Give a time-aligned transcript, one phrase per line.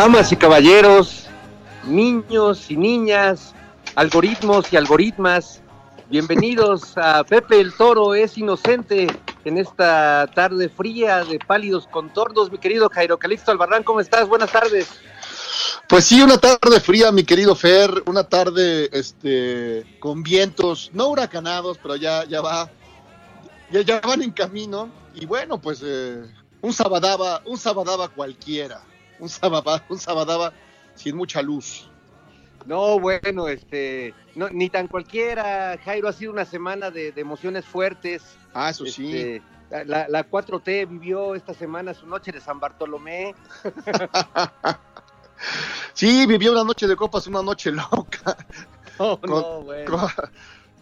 [0.00, 1.26] Damas y caballeros,
[1.84, 3.52] niños y niñas,
[3.96, 5.60] algoritmos y algoritmas,
[6.08, 9.08] bienvenidos a Pepe el Toro es inocente
[9.44, 12.50] en esta tarde fría de pálidos contornos.
[12.50, 14.26] Mi querido Jairo Calixto Albarrán, ¿cómo estás?
[14.26, 14.88] Buenas tardes.
[15.86, 21.76] Pues sí, una tarde fría, mi querido Fer, una tarde este, con vientos, no huracanados,
[21.76, 22.70] pero ya, ya va,
[23.70, 24.88] ya, ya van en camino.
[25.14, 26.24] Y bueno, pues eh,
[26.62, 28.80] un sabadaba, un sabadaba cualquiera,
[29.24, 30.52] un sabadaba, un sabadaba
[30.94, 31.88] sin mucha luz.
[32.66, 37.64] No, bueno, este, no, ni tan cualquiera, Jairo, ha sido una semana de, de emociones
[37.64, 38.22] fuertes.
[38.52, 39.16] Ah, eso sí.
[39.16, 39.42] Este,
[39.86, 43.34] la, la 4T vivió esta semana su noche de San Bartolomé.
[45.94, 48.36] Sí, vivió una noche de copas, una noche loca.
[48.98, 50.10] Con- no, con-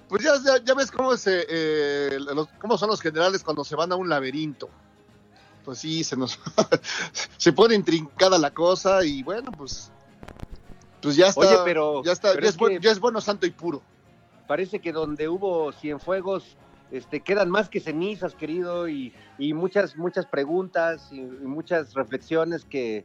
[0.08, 3.76] Pues ya, ya, ya ves cómo, se, eh, los- cómo son los generales cuando se
[3.76, 4.68] van a un laberinto.
[5.68, 6.40] Pues sí, se nos
[7.36, 9.92] se pone intrincada la cosa y bueno, pues
[11.02, 13.20] pues ya está, Oye, pero- ya está, pero ya es bueno, que- ya es bueno,
[13.20, 13.82] santo y puro.
[14.46, 16.56] parece que donde hubo Cienfuegos
[16.90, 22.64] este, quedan más que cenizas, querido, y, y muchas, muchas preguntas y, y muchas reflexiones
[22.64, 23.04] que,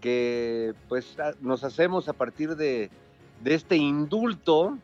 [0.00, 2.90] que pues a- nos hacemos a partir de,
[3.40, 4.76] de este indulto,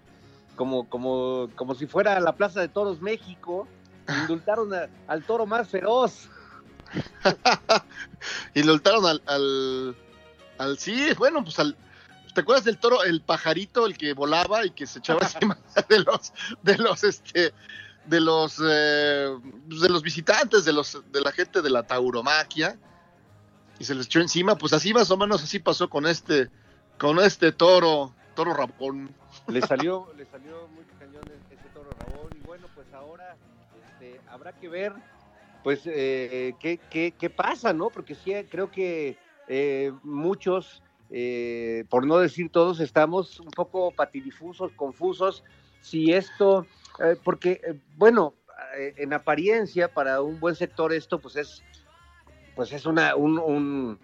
[0.54, 3.66] como, como, como si fuera la Plaza de Toros México,
[4.22, 6.30] indultaron a- al toro más feroz.
[8.54, 9.96] Y lo ultaron al, al,
[10.58, 11.76] al sí, bueno, pues al
[12.36, 15.56] ¿Te acuerdas del toro, el pajarito, el que volaba y que se echaba encima
[15.88, 17.54] de los, de los, este,
[18.04, 22.78] de los, eh, de los visitantes, de los, de la gente de la tauromaquia?
[23.78, 26.50] Y se les echó encima, pues así más o menos así pasó con este,
[26.98, 29.14] con este toro, toro rabón.
[29.48, 32.36] Le salió, le salió muy cañón ese toro Rabón.
[32.36, 33.34] Y bueno, pues ahora
[33.82, 34.92] este, habrá que ver,
[35.66, 37.90] pues, eh, qué, qué, qué pasa, ¿no?
[37.90, 39.18] Porque sí, creo que
[39.48, 45.42] eh, muchos, eh, por no decir todos, estamos un poco patidifusos, confusos,
[45.80, 46.68] si esto,
[47.02, 48.34] eh, porque, eh, bueno,
[48.78, 51.64] eh, en apariencia, para un buen sector esto, pues es,
[52.54, 53.98] pues es una, un, un,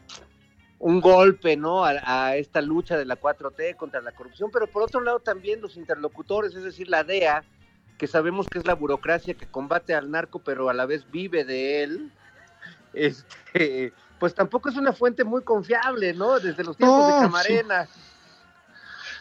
[0.81, 1.85] un golpe, ¿no?
[1.85, 5.61] A, a esta lucha de la 4T contra la corrupción, pero por otro lado también
[5.61, 7.45] los interlocutores, es decir, la DEA,
[8.03, 11.45] que sabemos que es la burocracia que combate al narco, pero a la vez vive
[11.45, 12.11] de él,
[12.95, 16.41] este, pues tampoco es una fuente muy confiable, ¿no?
[16.41, 17.23] Desde los tiempos No, de.
[17.23, 17.89] Camarena.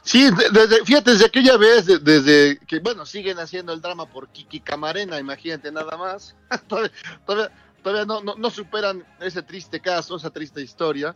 [0.02, 4.08] Sí, de- desde, fíjate, desde aquella vez, de- desde que, bueno, siguen haciendo el drama
[4.08, 6.36] por Kiki Camarena, imagínate nada más.
[6.68, 6.92] todavía
[7.28, 7.52] todavía,
[7.84, 11.16] todavía no, no, no superan ese triste caso, esa triste historia.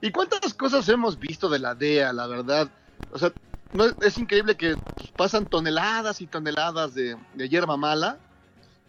[0.00, 2.68] ¿Y cuántas cosas hemos visto de la DEA, la verdad?
[3.12, 3.32] O sea,
[3.76, 8.18] no, es- increíble que pues, pasan toneladas y toneladas de, de hierba mala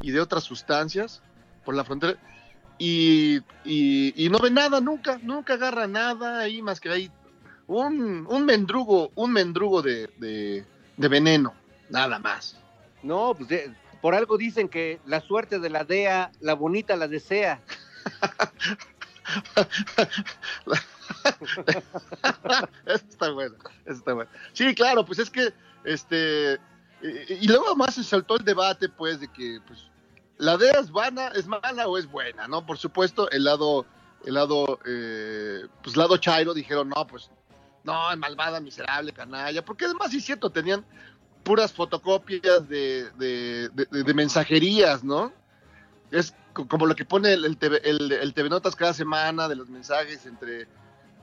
[0.02, 1.22] y de otras sustancias
[1.66, 2.18] por la frontera
[2.80, 7.12] y, y, y no ven nada nunca, nunca agarra nada ahí más que ahí
[7.68, 11.54] un, un mendrugo, un mendrugo de, de, de veneno,
[11.90, 12.56] nada más.
[13.04, 17.08] No, pues de- por algo dicen que la suerte de la DEA, la bonita la
[17.08, 17.62] desea.
[22.86, 23.56] está bueno,
[23.86, 24.30] está bueno.
[24.54, 26.60] Sí, claro, pues es que, este,
[27.02, 29.88] y, luego más se saltó el debate, pues, de que, pues,
[30.38, 32.66] la DEA es vana, es mala o es buena, ¿no?
[32.66, 33.86] Por supuesto, el lado,
[34.26, 37.30] el lado, eh, pues, lado Chairo dijeron, no, pues,
[37.84, 40.86] no, malvada, miserable, canalla, porque además, sí cierto, tenían
[41.44, 45.32] puras fotocopias de, de, mensajerías, ¿no?
[46.12, 49.56] Es co- como lo que pone el, el, TV, el TV Notas cada semana de
[49.56, 50.68] los mensajes entre,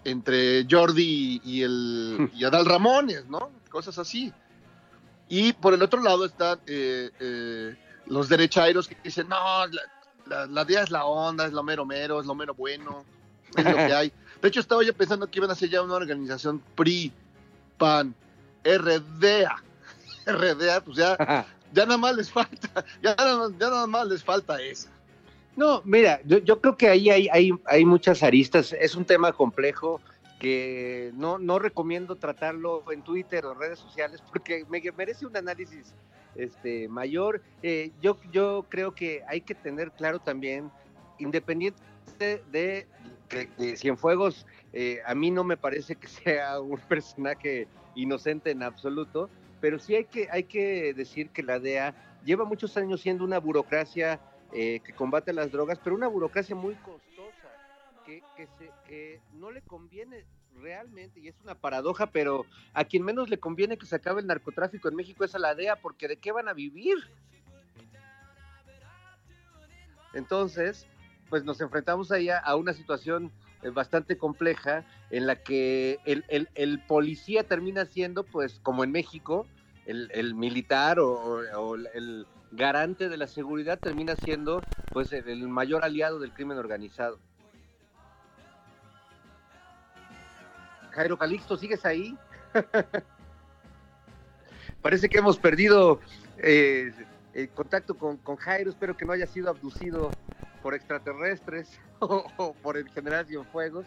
[0.04, 3.50] entre Jordi y, el, y Adal Ramones, ¿no?
[3.70, 4.32] Cosas así.
[5.28, 9.36] Y por el otro lado están eh, eh, los derechairos que dicen, no,
[9.66, 9.82] la,
[10.26, 13.04] la, la DEA es la onda, es lo mero mero, es lo mero bueno,
[13.56, 14.12] es lo que hay.
[14.42, 17.12] De hecho, estaba yo pensando que iban a hacer ya una organización PRI,
[17.78, 18.14] PAN,
[18.62, 19.62] RDA.
[20.26, 21.16] RDA, pues ya,
[21.72, 24.90] ya nada más les falta, ya ya nada más les falta esa.
[25.56, 28.74] No, mira, yo, creo que ahí hay, hay, hay muchas aristas.
[28.78, 30.00] Es un tema complejo
[30.40, 35.94] que no, no recomiendo tratarlo en Twitter o redes sociales porque me, merece un análisis
[36.34, 37.40] este, mayor.
[37.62, 40.70] Eh, yo, yo creo que hay que tener claro también,
[41.18, 41.80] independiente
[42.50, 42.86] de
[43.28, 48.62] que, que Cienfuegos, eh, a mí no me parece que sea un personaje inocente en
[48.62, 49.30] absoluto,
[49.60, 53.38] pero sí hay que, hay que decir que la DEA lleva muchos años siendo una
[53.38, 54.20] burocracia
[54.54, 57.48] eh, que combate las drogas, pero una burocracia muy costosa,
[58.04, 60.24] que, que, se, que no le conviene
[60.60, 64.26] realmente, y es una paradoja, pero a quien menos le conviene que se acabe el
[64.28, 66.96] narcotráfico en México es a la DEA, porque ¿de qué van a vivir?
[70.12, 70.86] Entonces,
[71.28, 76.48] pues nos enfrentamos ahí a, una situación eh, bastante compleja en la que el, el-
[76.54, 79.46] el policía termina siendo, pues como en México,
[79.86, 81.42] el, el militar o
[81.74, 84.62] el garante de la seguridad termina siendo
[84.92, 87.18] pues el, mayor aliado del crimen organizado.
[90.92, 92.16] Jairo Calixto, ¿sigues ahí?
[94.82, 96.00] Parece que hemos perdido
[96.38, 96.92] eh,
[97.32, 100.10] el contacto con, con Jairo, espero que no haya sido abducido
[100.62, 103.86] por extraterrestres o, o por el general Cienfuegos,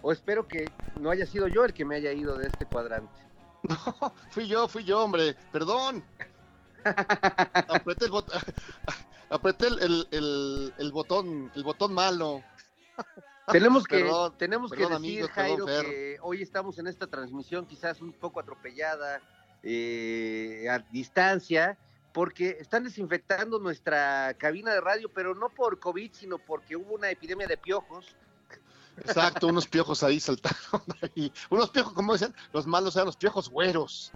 [0.00, 3.12] o espero que no haya sido yo el que me haya ido de este cuadrante.
[3.68, 6.04] No, fui yo, fui yo, hombre, perdón.
[6.84, 8.32] Apreté el, bot-
[9.30, 12.42] apreté el, el- el- el botón, el botón malo.
[13.52, 18.02] Tenemos que, Perdón, tenemos que decir, amigos, Jairo, que hoy estamos en esta transmisión quizás
[18.02, 19.22] un poco atropellada,
[19.62, 21.78] eh, a distancia,
[22.12, 27.08] porque están desinfectando nuestra cabina de radio, pero no por COVID, sino porque hubo una
[27.10, 28.14] epidemia de piojos.
[28.98, 30.82] Exacto, unos piojos ahí saltaron.
[31.16, 31.32] ahí.
[31.48, 34.12] Unos piojos, como decían, los malos eran los piojos güeros.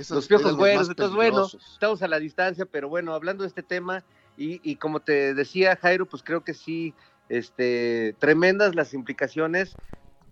[0.00, 3.62] Esos Los piojos güeros, entonces bueno, estamos a la distancia, pero bueno, hablando de este
[3.62, 4.02] tema,
[4.36, 6.94] y, y como te decía Jairo, pues creo que sí,
[7.28, 9.76] este, tremendas las implicaciones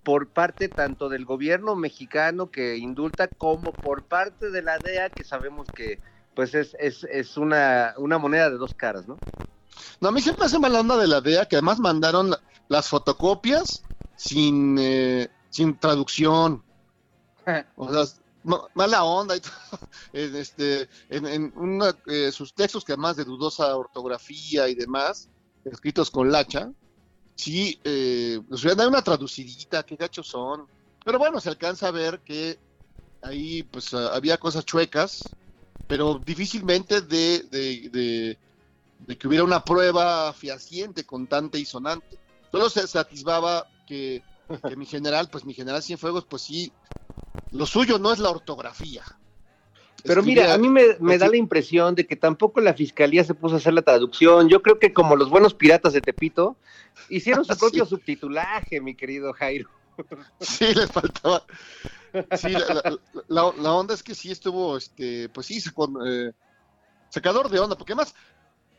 [0.03, 5.23] por parte tanto del gobierno mexicano que indulta como por parte de la DEA que
[5.25, 6.01] sabemos que
[6.35, 9.21] pues es, es, es una, una moneda de dos caras, ¿no?
[10.01, 12.89] No, a mí siempre hace mala onda de la DEA que además mandaron la- las
[12.89, 13.83] fotocopias
[14.17, 16.63] sin, eh, sin traducción.
[17.77, 18.05] O sea,
[18.75, 19.89] mala onda y todo.
[20.13, 25.29] En, este, en, eh, sus textos que además de dudosa ortografía y demás,
[25.65, 26.71] escritos con lacha,
[27.35, 30.67] sí, eh, nos hubieran dado una traducidita, qué gachos son.
[31.05, 32.59] Pero bueno, se alcanza a ver que
[33.23, 35.25] ahí pues ah, había cosas chuecas,
[35.87, 38.37] pero difícilmente de, de,
[39.07, 42.19] de, que hubiera una prueba fehaciente, contante y sonante.
[42.51, 44.23] Solo se satisfaba que,
[44.69, 46.73] que mi general, pues mi general Cienfuegos, pues sí,
[47.53, 49.03] lo suyo no es la ortografía.
[50.05, 53.25] Pero Escribía- mira, a mí me, me da la impresión de que tampoco la fiscalía
[53.25, 54.49] se puso a hacer la traducción.
[54.49, 56.57] Yo creo que como los buenos piratas de Tepito,
[57.09, 57.59] hicieron su Sí.
[57.59, 59.69] propio subtitulaje, mi querido Jairo.
[60.41, 61.45] Sí, le faltaba.
[62.37, 66.31] Sí, la, la- la- la onda es que sí estuvo, este, pues sí, con, eh,
[67.09, 68.15] sacador de onda, porque además,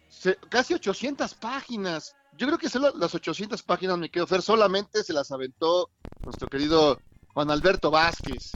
[0.07, 2.15] se- casi 800 páginas.
[2.37, 5.89] Yo creo que solo las 800 páginas, me quedo Fer, solamente se las aventó
[6.23, 6.97] nuestro querido
[7.39, 8.51] Juan Alberto Vázquez.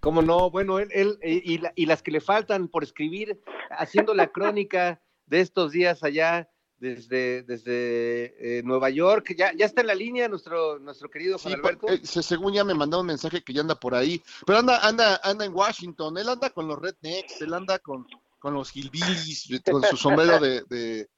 [0.00, 0.50] ¿Cómo no?
[0.50, 4.26] Bueno, él, él eh, y, la- y las que le faltan por escribir, haciendo la
[4.32, 9.32] crónica de estos días allá desde, desde eh, Nueva York.
[9.38, 11.86] Ya, ya está en la línea nuestro, nuestro querido Juan Alberto.
[11.88, 14.84] eh, se- según ya me mandó un mensaje que ya anda por ahí, pero anda,
[14.84, 18.08] anda, anda en Washington, él anda con los rednecks, él anda con,
[18.40, 21.08] con los hillbillies, con su sombrero de, de,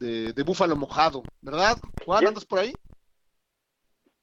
[0.00, 1.78] de- de búfalo mojado, ¿verdad?
[2.04, 2.72] Juan, ¿andas por ahí?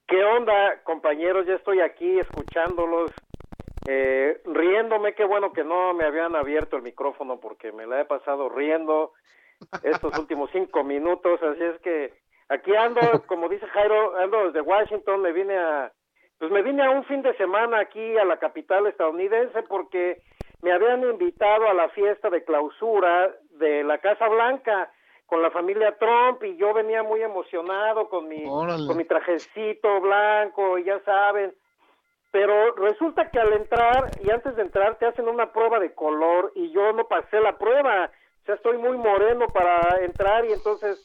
[0.08, 1.46] ¿Qué onda, compañeros?
[1.46, 3.12] Ya estoy aquí escuchándolos,
[3.88, 5.14] eh, riéndome.
[5.14, 9.12] Qué bueno que no me habían abierto el micrófono porque me la he pasado riendo
[9.84, 11.42] estos últimos cinco minutos.
[11.44, 12.14] Así es que
[12.50, 15.92] Aquí ando, como dice Jairo, ando desde Washington, me vine a,
[16.40, 20.22] pues me vine a un fin de semana aquí a la capital estadounidense porque
[20.62, 24.90] me habían invitado a la fiesta de clausura de la Casa Blanca
[25.28, 28.88] con la familia Trump y yo venía muy emocionado con mi, Órale.
[28.88, 31.54] con mi trajecito blanco y ya saben,
[32.32, 36.54] pero resulta que al entrar y antes de entrar te hacen una prueba de color
[36.56, 38.10] y yo no pasé la prueba,
[38.42, 41.04] o sea, estoy muy moreno para entrar y entonces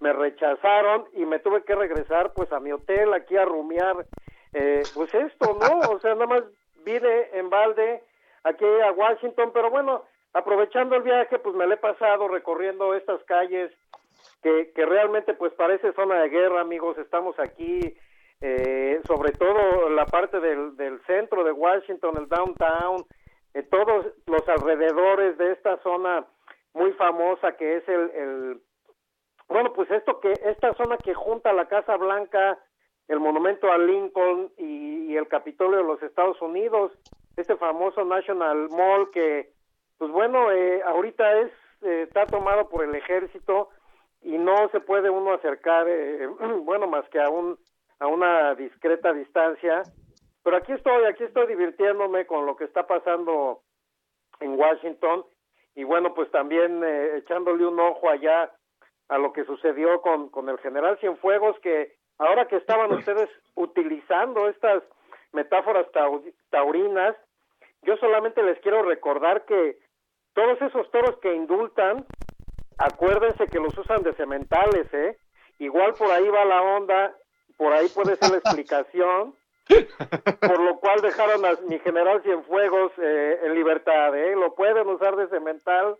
[0.00, 4.06] me rechazaron y me tuve que regresar pues a mi hotel aquí a rumiar
[4.52, 5.90] eh, pues esto, ¿no?
[5.90, 6.44] O sea, nada más
[6.84, 8.04] vine en balde
[8.44, 10.04] aquí a Washington, pero bueno,
[10.34, 13.72] aprovechando el viaje pues me lo he pasado recorriendo estas calles
[14.42, 17.96] que, que realmente pues parece zona de guerra, amigos, estamos aquí
[18.40, 23.04] eh, sobre todo la parte del, del centro de Washington, el downtown,
[23.54, 26.26] eh, todos los alrededores de esta zona
[26.74, 28.60] muy famosa que es el, el
[29.48, 32.58] bueno pues esto que esta zona que junta la Casa Blanca
[33.06, 36.90] el monumento a Lincoln y, y el Capitolio de los Estados Unidos
[37.36, 39.53] este famoso National Mall que
[39.98, 43.68] pues bueno eh, ahorita es eh, está tomado por el ejército
[44.22, 46.26] y no se puede uno acercar eh,
[46.62, 47.58] bueno más que a un
[48.00, 49.82] a una discreta distancia.
[50.42, 53.60] Pero aquí estoy aquí estoy divirtiéndome con lo que está pasando
[54.40, 55.24] en Washington
[55.74, 58.52] y bueno pues también eh, echándole un ojo allá
[59.08, 64.48] a lo que sucedió con, con el general Cienfuegos que ahora que estaban ustedes utilizando
[64.48, 64.82] estas
[65.32, 67.16] metáforas tau- taurinas
[67.82, 69.78] yo solamente les quiero recordar que
[70.34, 72.04] todos esos toros que indultan
[72.78, 75.16] acuérdense que los usan de cementales eh
[75.58, 77.14] igual por ahí va la onda
[77.56, 79.34] por ahí puede ser la explicación
[80.40, 84.36] por lo cual dejaron a mi general Cienfuegos eh, en libertad, ¿eh?
[84.36, 85.96] Lo pueden usar de cemental,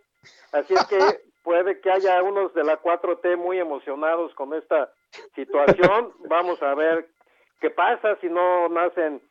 [0.51, 0.99] así es que
[1.43, 4.91] puede que haya unos de la 4T muy emocionados con esta
[5.33, 6.11] situación.
[6.29, 7.07] Vamos a ver
[7.59, 9.21] qué pasa si no nacen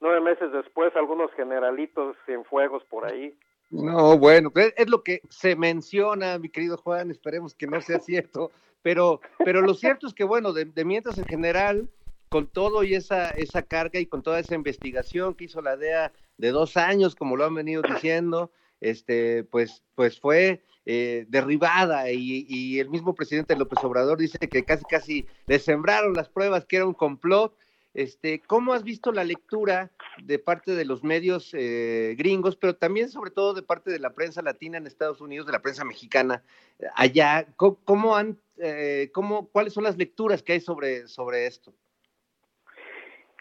[0.00, 3.34] nueve meses después algunos generalitos Cienfuegos por ahí.
[3.72, 8.00] No, bueno, pues, es lo que se menciona, mi querido Juan, esperemos que no sea
[8.00, 8.50] cierto,
[8.82, 11.88] pero, pero lo cierto es que, bueno, de, mientras en general,
[12.28, 16.12] con todo y esa, esa carga y con toda esa investigación que hizo la DEA
[16.36, 18.50] de dos años, como lo han venido diciendo,
[18.82, 24.64] este, pues, pues fue eh, derribada y, y el mismo presidente López Obrador dice que
[24.64, 27.56] casi, casi le sembraron las pruebas que era un complot.
[27.94, 29.90] Este, ¿Cómo has visto la lectura
[30.22, 34.14] de parte de los medios eh, gringos, pero también sobre todo de parte de la
[34.14, 36.42] prensa latina en Estados Unidos, de la prensa mexicana
[36.78, 37.46] eh, allá?
[37.56, 41.74] ¿Cómo, han, eh, cómo, ¿Cuáles son las lecturas que hay sobre, sobre esto?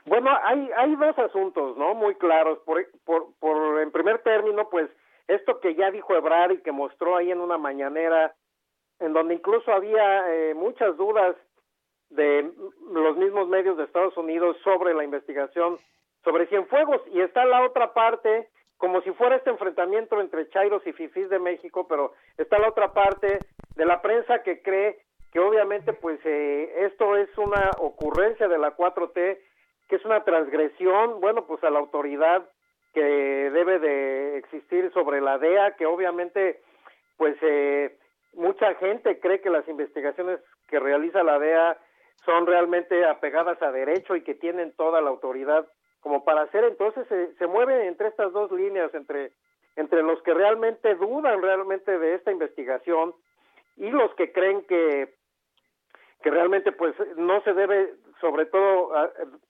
[0.05, 1.93] Bueno, hay, hay dos asuntos, ¿no?
[1.93, 2.59] Muy claros.
[2.65, 4.89] Por, por, por, en primer término, pues,
[5.27, 8.35] esto que ya dijo Ebrar y que mostró ahí en una mañanera,
[8.99, 11.35] en donde incluso había eh, muchas dudas
[12.11, 12.51] de
[12.91, 15.77] los mismos medios de Estados Unidos sobre la investigación
[16.23, 17.01] sobre Cienfuegos.
[17.11, 21.39] Y está la otra parte, como si fuera este enfrentamiento entre Chairos y Fifís de
[21.39, 23.39] México, pero está la otra parte
[23.75, 24.99] de la prensa que cree
[25.31, 29.37] que obviamente pues eh, esto es una ocurrencia de la 4T
[29.91, 32.47] que es una transgresión, bueno, pues a la autoridad
[32.93, 36.61] que debe de existir sobre la DEA, que obviamente,
[37.17, 37.97] pues eh,
[38.33, 40.39] mucha gente cree que las investigaciones
[40.69, 41.77] que realiza la DEA
[42.25, 45.67] son realmente apegadas a derecho y que tienen toda la autoridad
[45.99, 49.31] como para hacer, entonces se, se mueve entre estas dos líneas, entre,
[49.75, 53.13] entre los que realmente dudan realmente de esta investigación
[53.77, 55.13] y los que creen que
[56.21, 58.91] que realmente pues no se debe sobre todo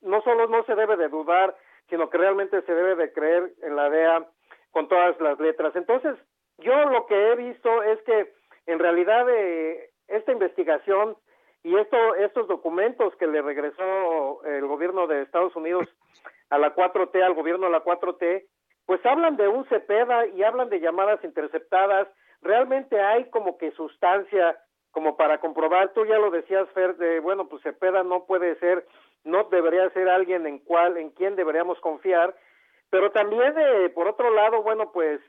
[0.01, 1.55] no solo no se debe de dudar
[1.89, 4.25] sino que realmente se debe de creer en la DEA
[4.71, 5.75] con todas las letras.
[5.75, 6.15] Entonces
[6.59, 8.33] yo lo que he visto es que
[8.67, 11.17] en realidad eh, esta investigación
[11.63, 15.87] y esto estos documentos que le regresó el gobierno de Estados Unidos
[16.49, 18.45] a la 4T al gobierno de la 4T
[18.85, 22.09] pues hablan de un Cepeda y hablan de llamadas interceptadas.
[22.41, 24.59] Realmente hay como que sustancia
[24.91, 28.85] como para comprobar, tú ya lo decías, Fer, de, bueno, pues Cepeda no puede ser,
[29.23, 32.35] no debería ser alguien en cual, en quien deberíamos confiar,
[32.89, 35.21] pero también, eh, por otro lado, bueno, pues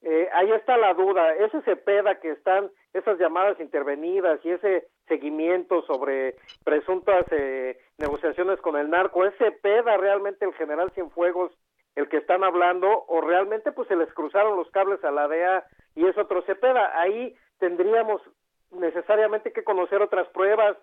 [0.00, 5.82] eh, ahí está la duda, ese Cepeda que están, esas llamadas intervenidas y ese seguimiento
[5.82, 11.50] sobre presuntas eh, negociaciones con el narco, ¿es Cepeda realmente el general Cienfuegos
[11.96, 15.64] el que están hablando o realmente pues se les cruzaron los cables a la DEA
[15.96, 16.92] y es otro Cepeda?
[17.00, 18.22] Ahí tendríamos
[18.70, 20.76] necesariamente que conocer otras pruebas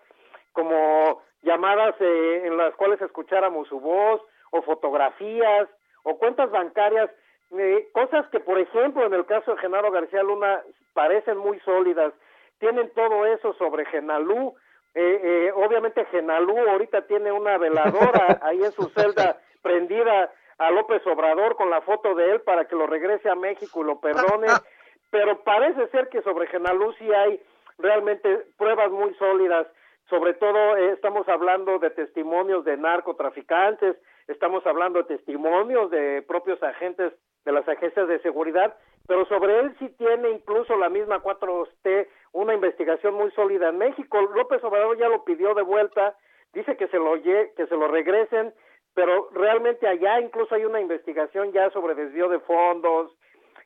[0.52, 4.20] como llamadas eh, en las cuales escucháramos su voz
[4.50, 5.68] o fotografías
[6.02, 7.10] o cuentas bancarias
[7.58, 10.60] eh, cosas que por ejemplo en el caso de Genaro García Luna
[10.92, 12.12] parecen muy sólidas
[12.58, 14.54] tienen todo eso sobre Genalú.
[14.94, 21.06] Eh, eh, obviamente Genalú ahorita tiene una veladora ahí en su celda prendida a López
[21.06, 24.48] Obrador con la foto de él para que lo regrese a México y lo perdone,
[25.10, 27.40] pero parece ser que sobre Genalú sí hay
[27.78, 29.66] realmente pruebas muy sólidas,
[30.10, 33.96] sobre todo eh, estamos hablando de testimonios de narcotraficantes,
[34.26, 37.12] estamos hablando de testimonios de propios agentes
[37.44, 38.76] de las agencias de seguridad,
[39.08, 44.20] pero sobre él sí tiene incluso la misma 4T una investigación muy sólida en México.
[44.20, 46.14] López Obrador ya lo pidió de vuelta,
[46.52, 48.52] dice que se lo que se lo regresen,
[48.92, 53.16] pero realmente allá incluso hay una investigación ya sobre desvío de fondos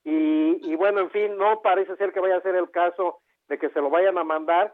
[0.05, 3.19] y, y bueno, en fin, no parece ser que vaya a ser el caso
[3.49, 4.73] de que se lo vayan a mandar,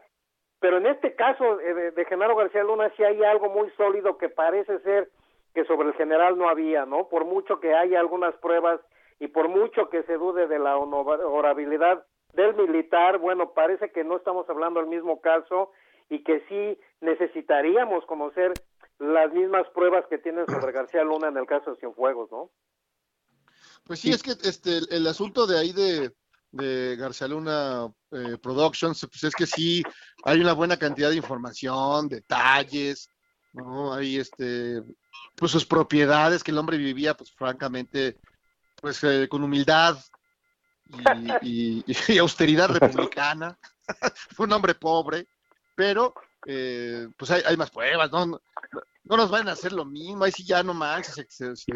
[0.59, 4.19] pero en este caso eh, de, de Genaro García Luna sí hay algo muy sólido
[4.19, 5.09] que parece ser
[5.55, 7.07] que sobre el general no había, ¿no?
[7.09, 8.79] Por mucho que haya algunas pruebas
[9.19, 14.17] y por mucho que se dude de la honorabilidad del militar, bueno, parece que no
[14.17, 15.71] estamos hablando del mismo caso
[16.09, 18.53] y que sí necesitaríamos conocer
[18.99, 22.51] las mismas pruebas que tienen sobre García Luna en el caso de Cienfuegos, ¿no?
[23.85, 26.11] Pues sí, es que este, el, asunto de ahí de,
[26.51, 29.83] de García Luna eh, Productions, pues es que sí
[30.23, 33.09] hay una buena cantidad de información, detalles,
[33.53, 33.93] ¿no?
[33.93, 34.83] Hay este,
[35.35, 38.17] pues sus propiedades que el hombre vivía, pues francamente,
[38.81, 39.97] pues eh, con humildad
[41.43, 43.57] y, y- y austeridad republicana.
[44.35, 45.27] Fue un hombre pobre,
[45.75, 46.13] pero
[46.45, 48.25] eh, pues hay, hay más pruebas, ¿no?
[48.25, 48.41] No,
[49.03, 51.25] no nos van a hacer lo mismo, ahí sí ya no manches,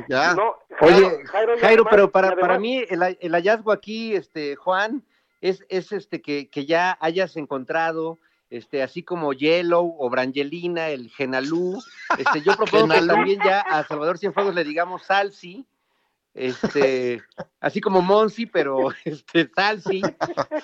[0.07, 0.35] ya.
[0.35, 1.23] No, Oye,
[1.61, 5.03] Jairo, pero para, además- para mí el, ha- el hallazgo aquí, este, Juan,
[5.41, 8.19] es, es este que, que ya hayas encontrado,
[8.51, 11.81] este, así como Yellow o Brangelina, el Genalú.
[12.17, 15.65] Este, yo propongo que también ya a Salvador Cienfuegos le digamos Salsi,
[16.33, 17.21] este,
[17.59, 20.01] así como Monsi, pero este, Salsi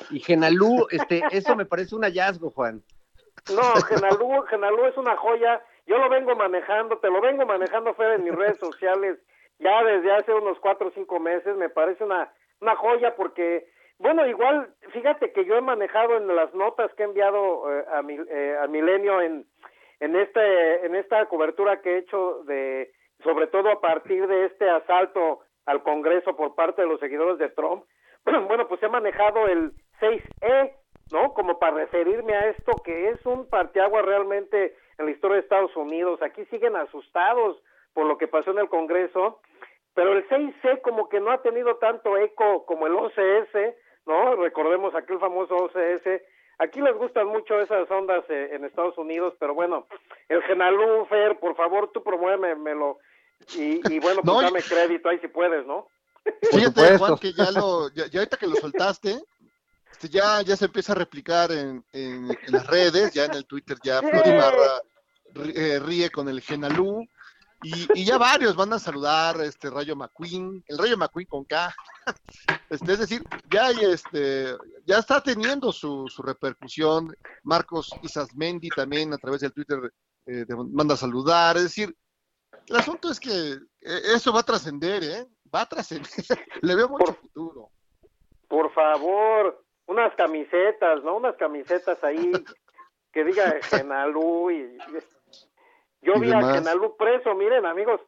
[0.10, 2.82] y Genalú, este, eso me parece un hallazgo, Juan.
[3.54, 5.62] No, Genalú, Genalú es una joya.
[5.86, 9.20] Yo lo vengo manejando, te lo vengo manejando, Fer, en mis redes sociales
[9.60, 11.56] ya desde hace unos cuatro o cinco meses.
[11.56, 16.53] Me parece una, una joya porque, bueno, igual, fíjate que yo he manejado en las
[16.53, 19.46] notas que he enviado eh, a, mi, eh, Milenio en,
[20.00, 22.92] en, este, en esta cobertura que he hecho de,
[23.24, 27.50] sobre todo a partir de este asalto al Congreso por parte de los seguidores de
[27.50, 27.86] Trump.
[28.48, 30.74] Bueno, pues he manejado el 6E,
[31.12, 31.34] ¿no?
[31.36, 35.75] Como para referirme a esto que es un parteagua realmente en la historia de Estados
[35.75, 36.24] Unidos.
[36.24, 37.62] Aquí siguen asustados
[37.94, 39.42] por lo que pasó en el Congreso,
[39.94, 43.75] pero el 6C como que no ha tenido tanto eco como el OCS,
[44.08, 44.36] ¿no?
[44.38, 46.24] Recordemos aquel famoso OCS.
[46.58, 49.86] Aquí les gustan mucho esas ondas eh, en Estados Unidos, pero bueno,
[50.29, 52.98] el Genalú, Fer, por favor, tú promuévemelo
[53.56, 55.88] y, y bueno, pues No, dame crédito ahí si puedes, ¿no?
[56.52, 56.98] Fíjate.
[56.98, 59.20] Juan, que ya lo, ya, ya ahorita que lo soltaste,
[59.92, 63.46] este, ya, ya se empieza a replicar en, en- en las redes, ya en el
[63.46, 64.82] Twitter, ya Flori Barra
[65.34, 67.06] ri- eh, ríe con el Genalú,
[67.62, 71.74] y, y ya varios van a saludar este Rayo McQueen, el Rayo McQueen con K.
[72.70, 77.16] Este, es decir, ya hay, este, ya está teniendo su, su repercusión.
[77.44, 79.92] Marcos Isasmendi también a través del Twitter
[80.28, 81.58] eh, te manda a saludar.
[81.58, 81.96] Es decir,
[82.70, 85.25] el asunto es que eh, eso va a trascender, ¿eh?
[85.53, 86.10] Va a trascender.
[86.62, 87.70] Le veo mucho Por- futuro.
[88.48, 91.18] Por favor, unas camisetas, ¿no?
[91.18, 92.32] Unas camisetas ahí
[93.14, 94.77] que diga Genalú y
[96.01, 96.42] yo Y vi a.
[96.53, 98.01] Genalú preso, miren amigos,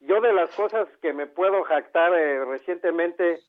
[0.00, 3.40] yo de las cosas que me puedo jactar eh, recientemente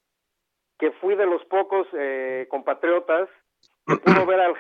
[0.78, 3.30] que fui de los pocos eh, compatriotas
[3.88, 4.56] que pudo ver al-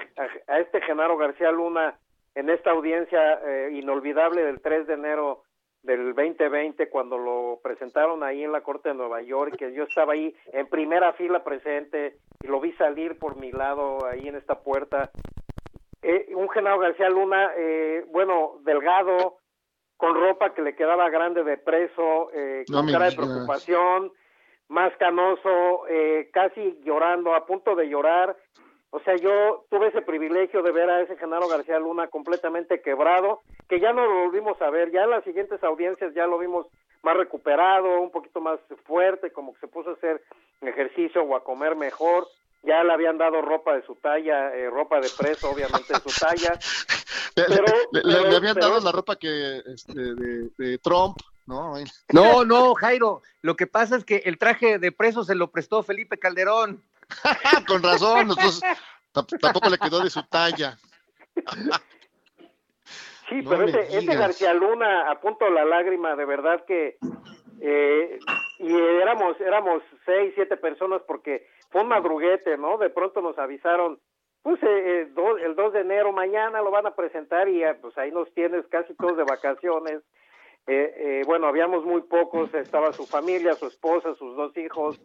[0.47, 1.99] a, a este Genaro García Luna
[2.35, 5.43] en esta audiencia eh, inolvidable del 3 de enero
[5.83, 10.13] del 2020 cuando lo presentaron ahí en la Corte de Nueva York, que yo estaba
[10.13, 14.59] ahí en primera fila presente y lo vi salir por mi lado ahí en esta
[14.61, 15.11] puerta.
[16.01, 19.37] Eh, un Genaro García Luna, eh, bueno, delgado,
[19.97, 24.11] con ropa que le quedaba grande de preso, eh, con cara de preocupación,
[24.67, 28.35] más canoso, eh, casi llorando, a punto de llorar.
[28.95, 33.41] O sea, yo tuve ese privilegio de ver a ese Genaro García Luna completamente quebrado,
[33.67, 36.67] que ya no lo volvimos a ver, ya en las siguientes audiencias ya lo vimos
[37.01, 40.21] más recuperado, un poquito más fuerte, como que se puso a hacer
[40.61, 42.27] ejercicio o a comer mejor,
[42.61, 46.19] ya le habían dado ropa de su talla, eh, ropa de preso, obviamente de su
[46.19, 46.53] talla,
[47.35, 50.77] Le, Pero- le- le- pero- le habían pero- dado la ropa que este, de, de
[50.77, 51.73] Trump, ¿no?
[52.13, 55.81] No, no, Jairo, lo que pasa es que el traje de preso se lo prestó
[55.81, 56.83] Felipe Calderón.
[57.67, 58.29] Con razón,
[59.13, 60.77] tamp- tampoco le quedó de su talla.
[63.29, 64.15] Sí, No pero ese, ese.
[64.15, 66.97] García Luna, a punto la lágrima, de verdad que
[67.61, 68.19] eh,
[68.59, 72.77] y éramos éramos seis, siete personas porque fue un madruguete, ¿no?
[72.77, 73.99] De pronto nos avisaron
[74.41, 77.73] pues eh, eh, do- el 2 de enero mañana lo van a presentar y eh,
[77.75, 80.01] pues ahí nos tienes casi todos de vacaciones.
[80.65, 84.97] Eh, eh, bueno, habíamos muy pocos, estaba su familia, su esposa, sus dos hijos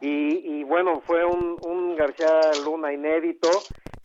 [0.00, 2.28] y, y bueno, fue un, un García
[2.64, 3.48] Luna inédito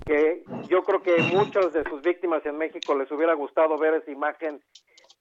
[0.06, 4.12] que yo creo que muchos de sus víctimas en México les hubiera gustado ver esa
[4.12, 4.62] imagen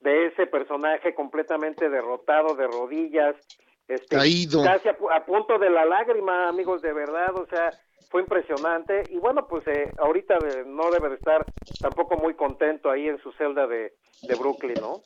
[0.01, 3.35] de ese personaje completamente derrotado, de rodillas,
[3.89, 4.63] este, Caído.
[4.63, 7.71] casi a, a punto de la lágrima, amigos, de verdad, o sea,
[8.11, 11.45] fue impresionante y bueno, pues eh, ahorita eh, no debe de estar
[11.81, 15.01] tampoco muy contento ahí en su celda de, de Brooklyn, ¿no?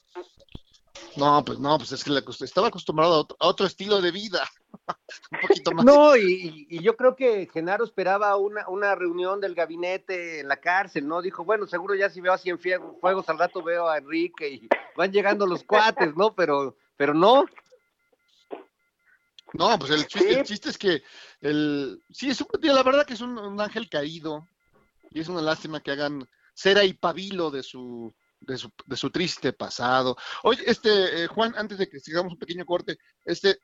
[1.17, 4.11] No, pues no, pues es que le estaba acostumbrado a otro, a otro estilo de
[4.11, 4.49] vida.
[5.33, 5.85] Un poquito más.
[5.85, 11.09] No, y, yo creo que Genaro esperaba una, una reunión del gabinete en la cárcel,
[11.09, 11.23] ¿no?
[11.23, 14.69] Dijo, bueno, seguro ya si veo así en fuegos al rato veo a Enrique y
[14.97, 16.35] van llegando los cuates, ¿no?
[16.35, 17.47] Pero, pero no.
[19.55, 20.39] No, pues el chiste, Sí.
[20.39, 21.03] el chiste es que
[21.41, 24.47] el sí es un tío, la verdad que es un, un ángel caído
[25.11, 29.11] y es una lástima que hagan cera y pabilo de su de su, de su
[29.11, 30.17] triste pasado.
[30.43, 33.59] Oye, este eh, Juan, antes de que sigamos un pequeño corte, este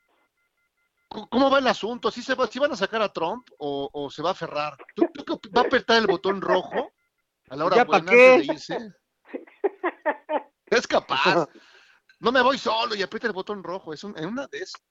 [1.08, 2.10] ¿cómo- ¿cómo va el asunto?
[2.10, 4.76] ¿Sí, se va, sí van a sacar a Trump o, o se va a aferrar?
[4.94, 6.92] ¿Tú, tú va a apretar el botón rojo
[7.50, 8.34] a la hora ¿Ya pa' buena qué?
[8.34, 8.78] antes de irse?
[10.66, 11.46] Es capaz.
[12.20, 13.92] No me voy solo y aprieta el botón rojo.
[13.92, 14.82] Es un- en una de esas.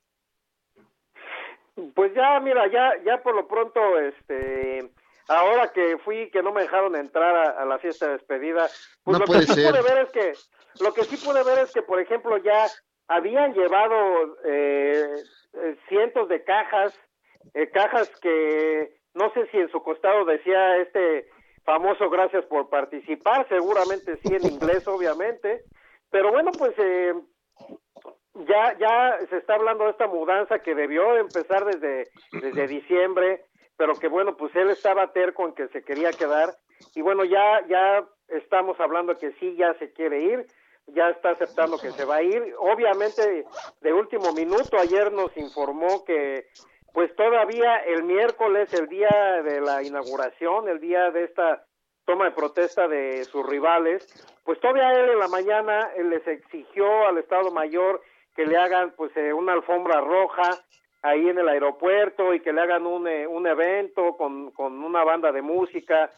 [1.96, 4.94] Pues ya, mira, ya, ya por lo pronto, este,
[5.28, 8.68] ahora que fui, que no me dejaron entrar a, a la fiesta de despedida,
[9.04, 9.72] pues No lo puede que sí ser.
[9.72, 10.34] pude ver es que,
[10.84, 12.68] lo que sí pude ver es que, por ejemplo, ya
[13.08, 15.06] habían llevado eh,
[15.54, 16.98] eh, cientos de cajas,
[17.54, 21.28] eh, cajas que no sé si en su costado decía este
[21.66, 25.62] famoso gracias por participar, seguramente sí en inglés, obviamente,
[26.10, 27.14] pero bueno, pues eh,
[28.48, 33.46] ya ya se está hablando de esta mudanza que debió de empezar desde desde diciembre
[33.78, 36.56] pero que bueno pues él estaba terco en que se quería quedar.
[36.96, 40.48] Y bueno ya ya estamos hablando que sí ya se quiere ir
[40.88, 42.56] ya está aceptando que se va a ir.
[42.60, 43.46] Obviamente
[43.82, 46.48] de último minuto ayer nos informó que
[46.94, 51.66] pues todavía el miércoles el día de la inauguración el día de esta
[52.06, 54.06] toma de protesta de sus rivales,
[54.44, 58.02] pues todavía él en la mañana les exigió al Estado Mayor
[58.36, 60.50] que le hagan pues eh, una alfombra roja
[61.04, 65.04] ahí en el aeropuerto y que le hagan un, eh, un evento con, con una
[65.04, 66.10] banda de música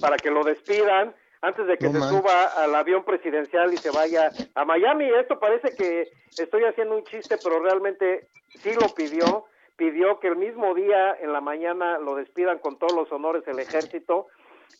[0.00, 3.90] para que lo despidan antes de que No se suba al avión presidencial y se
[3.90, 5.10] vaya a Miami.
[5.10, 8.28] Esto parece que estoy haciendo un chiste, pero realmente
[8.60, 9.44] sí lo pidió.
[9.76, 13.58] Pidió que el mismo día en la mañana lo despidan con todos los honores el
[13.58, 14.28] ejército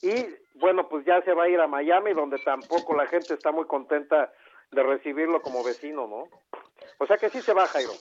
[0.02, 3.50] y bueno, pues ya se va a ir a Miami, donde tampoco la gente está
[3.50, 4.32] muy contenta
[4.70, 6.28] de recibirlo como vecino, ¿no?
[6.98, 7.92] O sea que sí se va, Jairo.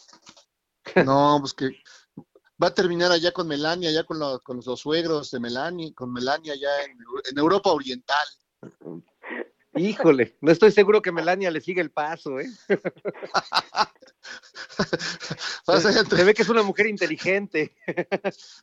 [1.06, 1.70] No, pues que
[2.62, 6.12] va a terminar allá con Melania, allá con, los- con los suegros de Melania, con
[6.14, 8.28] Melania allá en, Eu- en Europa Oriental.
[9.74, 12.50] Híjole, no estoy seguro que Melania le siga el paso, ¿eh?
[15.82, 17.74] Se entre, ve que es una mujer inteligente.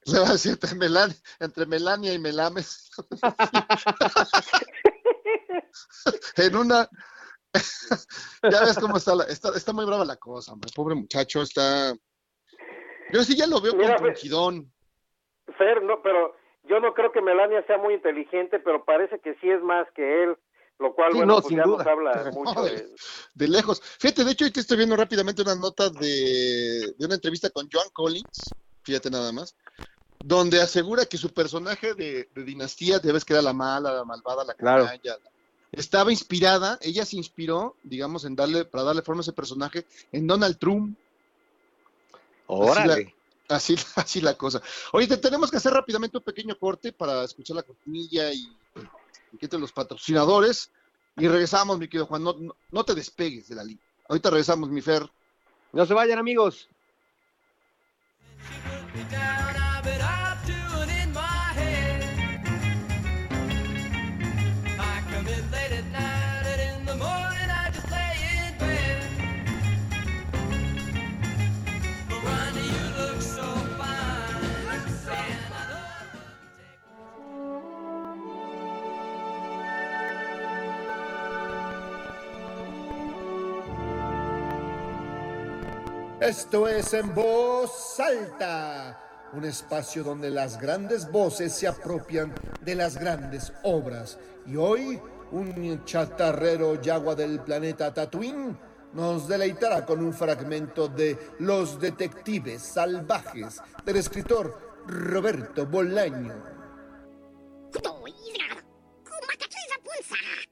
[0.05, 2.91] le va a decir entre Melania, entre Melania y Melames.
[6.37, 6.89] en una.
[8.51, 10.71] ya ves cómo está, la, está, está muy brava la cosa, hombre.
[10.75, 11.95] Pobre muchacho, está.
[13.13, 14.73] Yo sí ya lo veo Mira, con frigidón.
[15.57, 19.51] Fer, no, pero yo no creo que Melania sea muy inteligente, pero parece que sí
[19.51, 20.37] es más que él,
[20.79, 21.79] lo cual, Sí, bueno, no, pues sin ya duda.
[21.79, 22.87] nos habla mucho No, de...
[23.35, 23.81] de lejos.
[23.99, 27.89] Fíjate, de hecho, ahorita estoy viendo rápidamente una nota de, de una entrevista con Joan
[27.93, 29.57] Collins, fíjate nada más,
[30.21, 34.45] donde asegura que su personaje de, de Dinastía, debes que era la mala, la malvada,
[34.45, 34.85] la Claro.
[34.85, 35.17] canalla,
[35.73, 40.27] estaba inspirada, ella se inspiró, digamos, en darle, para darle forma a ese personaje, en
[40.27, 40.99] Donald Trump.
[42.49, 43.15] Órale.
[43.49, 44.61] Así, así la cosa.
[44.93, 48.49] Oye, te tenemos que hacer rápidamente un pequeño corte para escuchar la cortinilla y,
[49.33, 50.71] y que te los patrocinadores.
[51.17, 52.23] Y regresamos, mi querido Juan.
[52.23, 53.83] No, no, no te despegues de la línea.
[54.09, 55.09] Ahorita regresamos, mi Fer.
[55.73, 56.69] No se vayan, amigos.
[86.29, 92.99] Esto es en voz alta, un espacio donde las grandes voces se apropian de las
[92.99, 94.19] grandes obras.
[94.45, 95.01] Y hoy,
[95.33, 98.59] un chatarrero yagua del planeta Tatooine
[98.93, 106.45] nos deleitará con un fragmento de Los Detectives Salvajes del escritor Roberto Bolaño.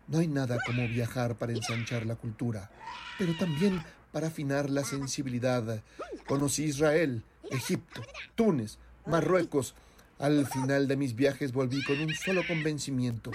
[0.08, 2.70] No hay nada como viajar para ensanchar la cultura,
[3.18, 3.82] pero también
[4.16, 5.82] para afinar la sensibilidad.
[6.26, 8.00] Conocí Israel, Egipto,
[8.34, 9.74] Túnez, Marruecos.
[10.18, 13.30] Al final de mis viajes volví con un solo convencimiento.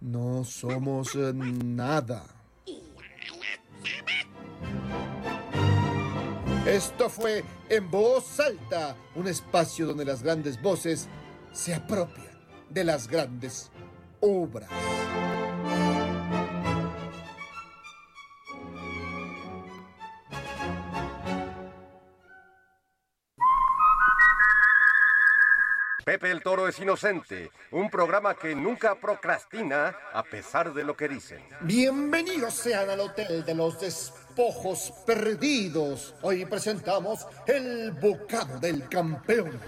[0.00, 2.26] No somos eh, nada.
[6.66, 11.06] Esto fue En Voz Alta, un espacio donde las grandes voces
[11.52, 12.36] se apropian
[12.68, 13.70] de las grandes
[14.18, 14.70] obras.
[26.04, 31.08] Pepe el Toro es inocente, un programa que nunca procrastina a pesar de lo que
[31.08, 31.38] dicen.
[31.62, 36.14] Bienvenidos sean al Hotel de los Despojos Perdidos.
[36.20, 39.58] Hoy presentamos el bocado del campeón.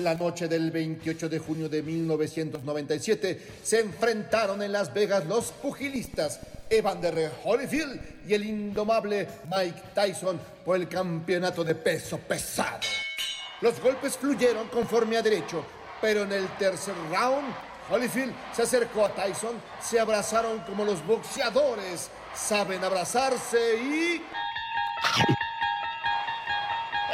[0.00, 6.40] La noche del 28 de junio de 1997 se enfrentaron en Las Vegas los pugilistas
[6.78, 12.80] Evander Holyfield y el indomable Mike Tyson por el campeonato de peso pesado.
[13.60, 15.64] Los golpes fluyeron conforme a derecho,
[16.00, 17.54] pero en el tercer round,
[17.90, 24.24] Holyfield se acercó a Tyson, se abrazaron como los boxeadores saben abrazarse y...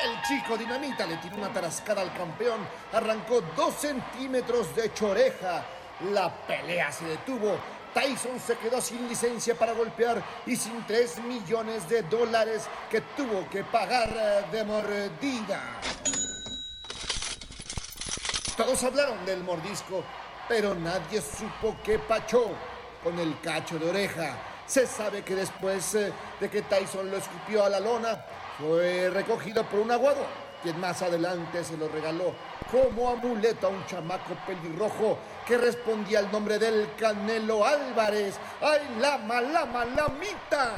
[0.02, 5.62] El chico dinamita le tiró una tarascada al campeón, arrancó dos centímetros de choreja.
[6.10, 7.58] La pelea se detuvo.
[7.94, 13.48] Tyson se quedó sin licencia para golpear y sin 3 millones de dólares que tuvo
[13.50, 15.80] que pagar eh, de mordida.
[18.56, 20.04] Todos hablaron del mordisco,
[20.48, 22.50] pero nadie supo qué pachó
[23.02, 24.36] con el cacho de oreja.
[24.66, 28.24] Se sabe que después eh, de que Tyson lo escupió a la lona,
[28.58, 30.26] fue recogido por un aguador,
[30.62, 32.34] quien más adelante se lo regaló
[32.70, 38.36] como amuleto a un chamaco pelirrojo que respondía al nombre del Canelo Álvarez.
[38.60, 40.72] ¡Ay, lama, lama, lamita!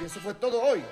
[0.00, 0.82] Y eso fue todo hoy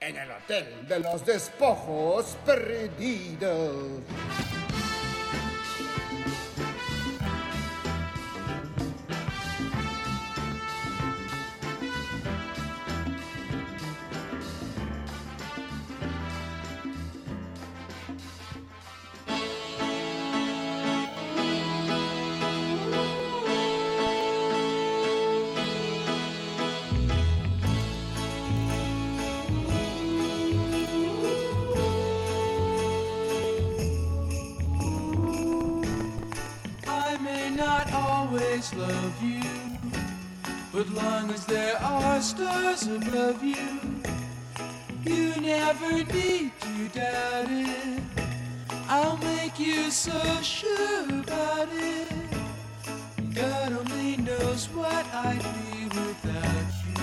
[0.00, 4.02] en el Hotel de los Despojos Perdidos.
[42.22, 43.56] Stars above you,
[45.04, 48.02] you never need to doubt it.
[48.88, 52.08] I'll make you so sure about it.
[53.34, 56.94] God only knows what I'd be without you.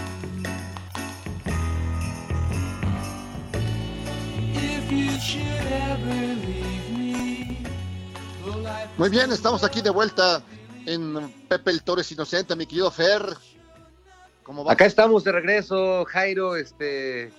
[4.55, 7.57] If you should ever leave me,
[8.97, 10.41] Muy bien, estamos aquí de vuelta
[10.85, 13.37] en Pepe el Torres Inocente, mi querido Fer.
[14.43, 14.73] ¿Cómo va?
[14.73, 17.31] Acá estamos de regreso, Jairo, este,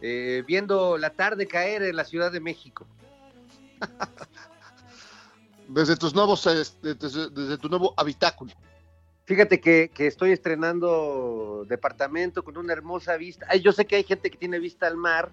[0.00, 2.86] eh, viendo la tarde caer en la Ciudad de México.
[5.68, 8.52] Desde tus nuevos, este, desde, desde tu nuevo habitáculo.
[9.24, 13.46] Fíjate que, que estoy estrenando departamento con una hermosa vista.
[13.48, 15.32] Ay, yo sé que hay gente que tiene vista al mar,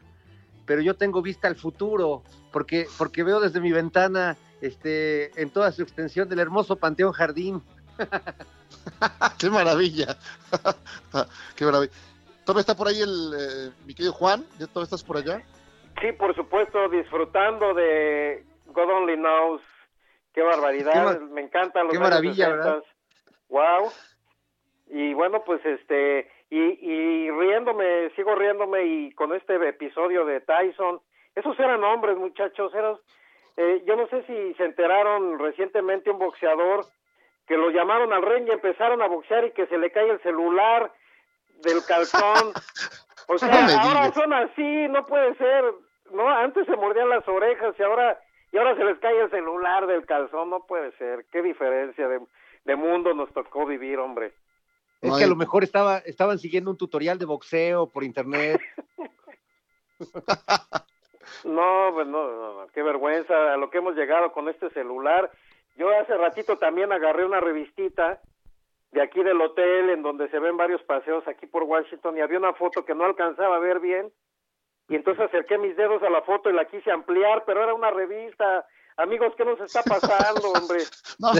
[0.65, 5.73] pero yo tengo vista al futuro, porque, porque veo desde mi ventana este, en toda
[5.73, 7.61] su extensión del hermoso Panteón Jardín.
[9.39, 10.17] ¡Qué maravilla!
[11.55, 11.93] ¡Qué maravilla!
[12.45, 14.43] ¿Todavía está por ahí el, eh, mi querido Juan?
[14.59, 15.41] ¿Ya todavía estás por allá?
[16.01, 19.61] Sí, por supuesto, disfrutando de God Only Knows.
[20.33, 22.51] Qué barbaridad, Qué me encantan los qué maravilla, 60s.
[22.51, 22.83] ¿verdad?
[23.49, 23.91] Wow.
[24.87, 30.99] Y bueno, pues este, y, y riéndome, sigo riéndome y con este episodio de Tyson,
[31.35, 32.95] esos eran hombres, muchachos, eran,
[33.57, 36.85] eh, yo no sé si se enteraron recientemente un boxeador
[37.47, 40.21] que lo llamaron al ring y empezaron a boxear y que se le cae el
[40.21, 40.91] celular
[41.63, 42.53] del calzón.
[43.27, 44.13] O sea, No ahora digas.
[44.15, 45.63] son así, no puede ser.
[46.11, 48.19] No, antes se mordían las orejas y ahora
[48.51, 51.25] y ahora se les cae el celular del calzón, no puede ser.
[51.31, 52.19] Qué diferencia de,
[52.65, 54.33] de mundo nos tocó vivir, hombre.
[54.99, 55.19] Es Ay.
[55.19, 58.59] que a lo mejor estaba, estaban siguiendo un tutorial de boxeo por internet.
[61.45, 65.31] No, pues no, no, no, qué vergüenza a lo que hemos llegado con este celular.
[65.75, 68.21] Yo hace ratito también agarré una revistita
[68.91, 72.37] de aquí del hotel en donde se ven varios paseos aquí por Washington y había
[72.39, 74.11] una foto que no alcanzaba a ver bien
[74.89, 77.91] y entonces acerqué mis dedos a la foto y la quise ampliar, pero era una
[77.91, 78.65] revista.
[78.97, 80.83] Amigos, ¿qué nos está pasando, hombre?
[81.17, 81.31] No,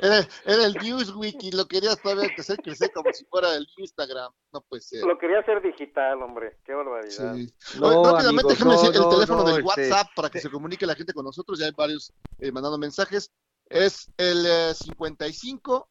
[0.00, 4.32] era, era el Newsweek y lo querías todavía hacer crecer como si fuera el Instagram.
[4.52, 5.04] No puede ser.
[5.04, 6.58] Lo quería hacer digital, hombre.
[6.64, 7.34] Qué barbaridad.
[7.34, 7.48] Sí.
[7.78, 10.28] No, Oye, rápidamente, amigos, déjame no, decir el no, teléfono no, del este- WhatsApp para
[10.28, 11.60] que se comunique la gente con nosotros.
[11.60, 13.32] Ya hay varios eh, mandando mensajes.
[13.68, 15.88] Es el eh, 55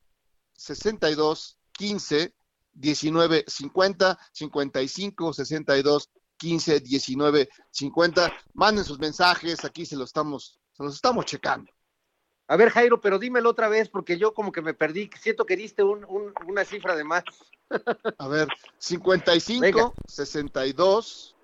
[0.54, 2.34] 62 15
[2.74, 8.34] 19 50 55 62 15 19 50.
[8.54, 11.72] Manden sus mensajes, aquí se los estamos, se los estamos checando.
[12.48, 15.10] A ver, Jairo, pero dímelo otra vez porque yo como que me perdí.
[15.20, 17.24] Siento que diste un, un- una cifra de más.
[18.20, 19.92] A ver, 55 Venga.
[20.08, 21.36] 62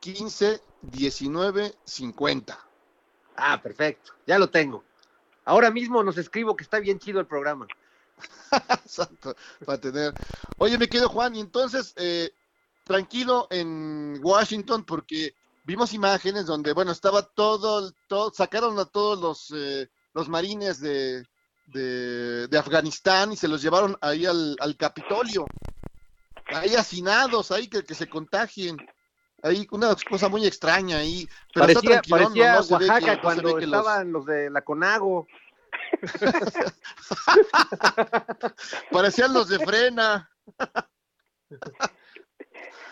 [0.00, 2.66] 15 19 50.
[3.36, 4.12] Ah, perfecto.
[4.26, 4.84] Ya lo tengo.
[5.48, 7.66] Ahora mismo nos escribo que está bien chido el programa.
[8.84, 9.34] Exacto,
[9.64, 10.12] para tener.
[10.58, 12.32] Oye, me quedo Juan, y entonces, eh,
[12.84, 15.32] tranquilo en Washington, porque
[15.64, 21.24] vimos imágenes donde, bueno, estaba todo, todo sacaron a todos los, eh, los marines de,
[21.64, 25.46] de, de Afganistán y se los llevaron ahí al, al Capitolio,
[26.48, 28.76] ahí hacinados, ahí que, que se contagien.
[29.42, 31.26] Ahí una cosa muy extraña ahí.
[31.54, 34.12] Pero está parecía parecía No se ve que- Oaxaca no se ve cuando los- estaban
[34.12, 35.26] los de la Conago.
[38.90, 40.28] Parecían los de frena.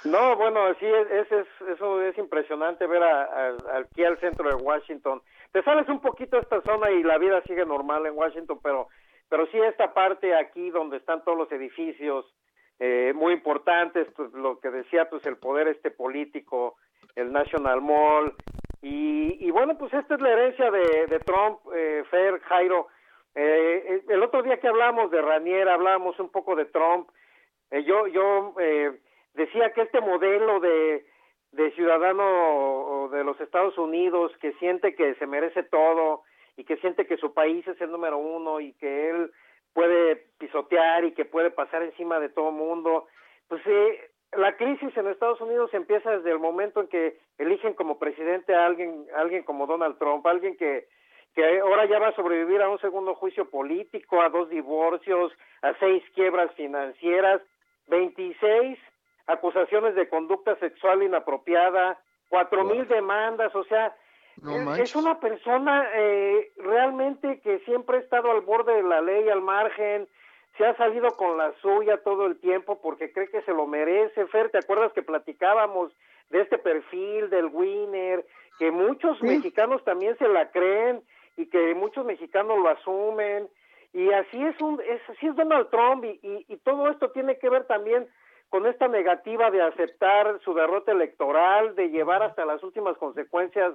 [0.04, 4.48] No, bueno, sí, es, es- es- eso es impresionante ver a, a- aquí al centro
[4.48, 5.20] de Washington.
[5.52, 8.88] Te sales un poquito de esta zona y la vida sigue normal en Washington, pero,
[9.28, 12.24] pero sí esta parte aquí donde están todos los edificios
[12.78, 16.76] eh, muy importantes, pues, lo que decía, pues el poder este político,
[17.14, 18.34] el National Mall,
[18.82, 22.88] y, y bueno, pues esta es la herencia de, de Trump, eh, Fer, Jairo.
[23.34, 27.08] Eh, el otro día que hablamos de Ranier, hablábamos un poco de Trump,
[27.70, 28.98] eh, yo, yo eh,
[29.34, 31.04] decía que este modelo de,
[31.52, 36.22] de ciudadano de los Estados Unidos que siente que se merece todo
[36.56, 39.30] y que siente que su país es el número uno y que él
[39.76, 43.08] puede pisotear y que puede pasar encima de todo mundo,
[43.46, 47.98] pues eh, la crisis en Estados Unidos empieza desde el momento en que eligen como
[47.98, 50.88] presidente a alguien, alguien como Donald Trump, alguien que
[51.34, 55.74] que ahora ya va a sobrevivir a un segundo juicio político, a dos divorcios, a
[55.74, 57.42] seis quiebras financieras,
[57.88, 58.78] 26
[59.26, 63.94] acusaciones de conducta sexual inapropiada, cuatro mil demandas, o sea,
[64.42, 69.28] No es- una persona eh, realmente que siempre ha estado al borde de la ley,
[69.28, 70.06] al margen,
[70.56, 74.26] se ha salido con la suya todo el tiempo porque cree que se lo merece.
[74.28, 75.92] Fer, ¿te acuerdas que platicábamos
[76.30, 78.24] de este perfil del winner?
[78.58, 81.02] Que muchos mexicanos también se la creen
[81.36, 83.48] y que muchos mexicanos lo asumen.
[83.92, 87.38] Y así es, un, es, así es Donald Trump y, y, y todo esto tiene
[87.38, 88.06] que ver también
[88.48, 93.74] con esta negativa de aceptar su derrota electoral, de llevar hasta las últimas consecuencias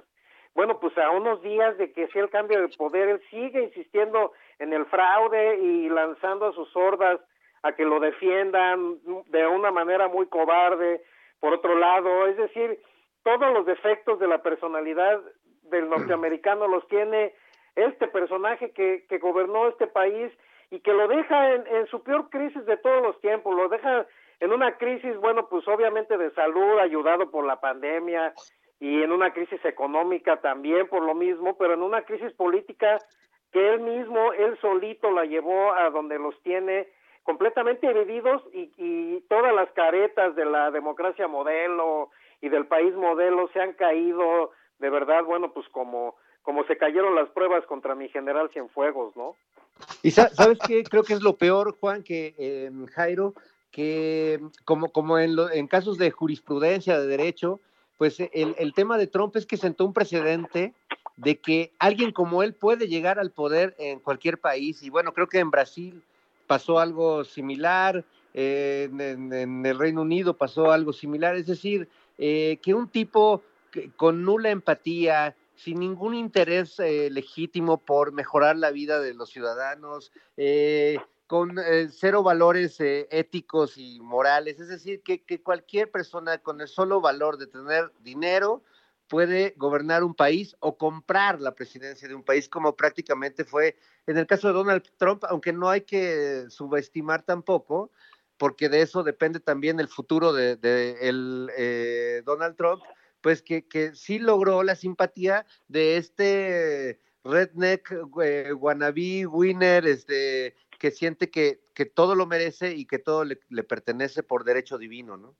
[0.54, 4.32] bueno, pues a unos días de que sea el cambio de poder, él sigue insistiendo
[4.58, 7.20] en el fraude y lanzando a sus hordas
[7.62, 11.02] a que lo defiendan de una manera muy cobarde.
[11.40, 12.78] Por otro lado, es decir,
[13.22, 15.20] todos los defectos de la personalidad
[15.62, 17.34] del norteamericano los tiene
[17.74, 20.30] este personaje que, que gobernó este país
[20.70, 24.06] y que lo deja en, en su peor crisis de todos los tiempos, lo deja
[24.40, 28.34] en una crisis, bueno, pues obviamente de salud, ayudado por la pandemia,
[28.82, 32.98] y en una crisis económica también por lo mismo, pero en una crisis política
[33.52, 36.88] que él mismo, él solito la llevó a donde los tiene
[37.22, 43.48] completamente divididos y, y todas las caretas de la democracia modelo y del país modelo
[43.52, 48.08] se han caído de verdad, bueno, pues como como se cayeron las pruebas contra mi
[48.08, 49.36] general Cienfuegos, ¿no?
[50.02, 53.34] Y sa- sabes qué, creo que es lo peor, Juan, que eh, Jairo,
[53.70, 57.60] que como, como en, lo- en casos de jurisprudencia, de derecho,
[57.98, 60.74] pues el, el tema de Trump es que sentó un precedente
[61.16, 64.82] de que alguien como él puede llegar al poder en cualquier país.
[64.82, 66.02] Y bueno, creo que en Brasil
[66.46, 71.36] pasó algo similar, eh, en, el Reino Unido pasó algo similar.
[71.36, 71.88] Es decir,
[72.18, 73.42] eh, que un tipo
[73.96, 80.12] con nula empatía, sin ningún interés eh, legítimo por mejorar la vida de los ciudadanos,
[80.36, 80.98] eh,
[81.32, 84.60] con eh, cero valores eh, éticos y morales.
[84.60, 88.62] Es decir, que, cualquier persona con el solo valor de tener dinero
[89.08, 94.18] puede gobernar un país o comprar la presidencia de un país, como prácticamente fue en
[94.18, 97.90] el caso de Donald Trump, aunque no hay que subestimar tampoco,
[98.36, 100.58] porque de eso depende también el futuro de,
[101.00, 102.82] el, eh, Donald Trump,
[103.22, 107.90] pues que, que sí logró la simpatía de este redneck
[108.60, 114.24] wannabe winner, este que siente que, que todo lo merece y que todo le, pertenece
[114.24, 115.36] por derecho divino, ¿no?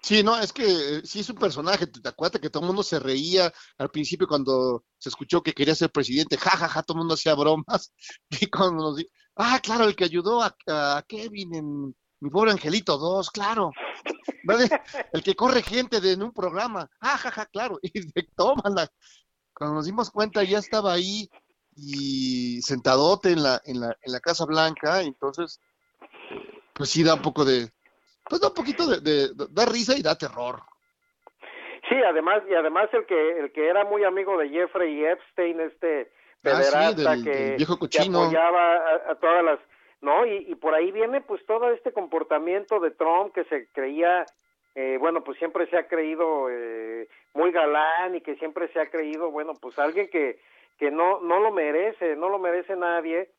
[0.00, 1.88] Sí, no, es que eh, sí es un personaje.
[1.88, 5.74] ¿Te acuerdas que todo el mundo se reía al principio cuando se escuchó que quería
[5.74, 6.36] ser presidente?
[6.36, 7.92] Ja, ja, ja, todo el mundo hacía bromas.
[8.46, 10.54] Y cuando nos di- ah, claro, el que ayudó a,
[11.08, 13.72] Kevin en Mi Pobre Angelito 2, claro.
[14.44, 14.70] ¿Vale?
[15.12, 16.88] El que corre gente en un programa.
[17.00, 17.80] Ah, ja, ja, claro.
[17.82, 18.88] Y de, tómala.
[19.52, 21.28] Cuando nos dimos cuenta ya estaba ahí
[21.76, 25.60] y sentadote en la, en la, en la Casa Blanca, entonces,
[26.74, 27.70] pues sí da un poco de,
[28.28, 30.60] pues da un poquito de, de- de- da risa y da terror.
[31.88, 36.10] Sí, además y además el que el que era muy amigo de Jeffrey Epstein, este
[36.44, 38.22] Ah, sí, pederasta del- que, del viejo que cochino.
[38.22, 39.58] apoyaba a, a todas las,
[40.00, 44.26] no y, y por ahí viene pues todo este comportamiento de Trump que se creía,
[44.74, 48.90] eh, bueno pues siempre se ha creído eh, muy galán y que siempre se ha
[48.90, 50.40] creído bueno pues alguien que
[50.78, 53.30] que no no lo merece, no lo merece nadie.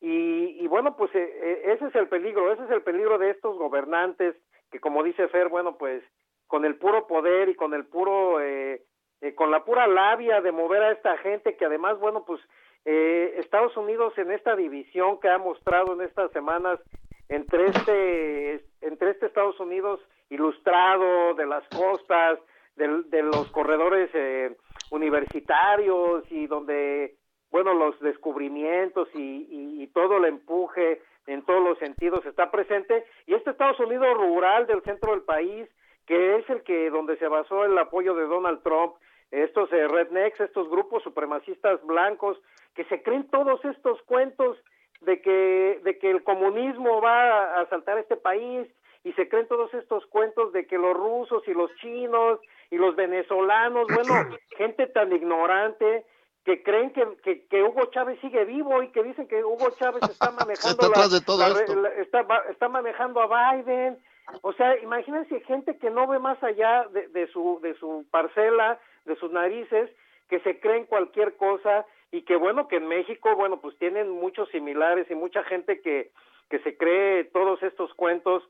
[0.00, 3.30] Y, y bueno, pues eh, eh, ese es el peligro, ese es el peligro de
[3.30, 4.34] estos gobernantes
[4.70, 6.02] que como dice Fer, bueno, pues
[6.48, 8.82] con el puro poder y con el puro, eh,
[9.20, 12.40] eh, con la pura labia de mover a esta gente que además, bueno, pues
[12.84, 16.80] eh, Estados Unidos en esta división que ha mostrado en estas semanas
[17.28, 22.38] entre este, entre este Estados Unidos ilustrado de las costas,
[22.76, 24.56] del- de, los corredores eh,
[24.92, 27.16] universitarios y donde
[27.50, 33.04] bueno, los descubrimientos y, y, todo el empuje en todos los sentidos está presente.
[33.26, 35.68] Y este Estados Unidos rural del centro del país
[36.06, 38.94] que es el que donde se basó el apoyo de Donald Trump
[39.30, 42.38] estos eh, rednecks estos grupos supremacistas blancos
[42.74, 44.58] que se creen todos estos cuentos
[45.00, 48.68] de que de que el comunismo va a asaltar este país
[49.04, 52.40] y se creen todos estos cuentos de que los rusos y los chinos
[52.72, 54.14] y los venezolanos bueno
[54.56, 56.04] gente tan ignorante
[56.44, 60.02] que creen que, que, que Hugo Chávez sigue vivo y que dicen que Hugo Chávez
[60.10, 61.76] está manejando Está atrás de todo la- esto.
[61.76, 63.98] la- está, manejando a Biden
[64.42, 68.80] o sea imagínense gente que no ve más allá de, de su de su parcela
[69.04, 69.90] de sus narices
[70.28, 74.48] que se creen cualquier cosa y que bueno que en México bueno pues tienen muchos
[74.50, 76.10] similares y mucha gente que
[76.50, 78.42] que se cree todos estos cuentos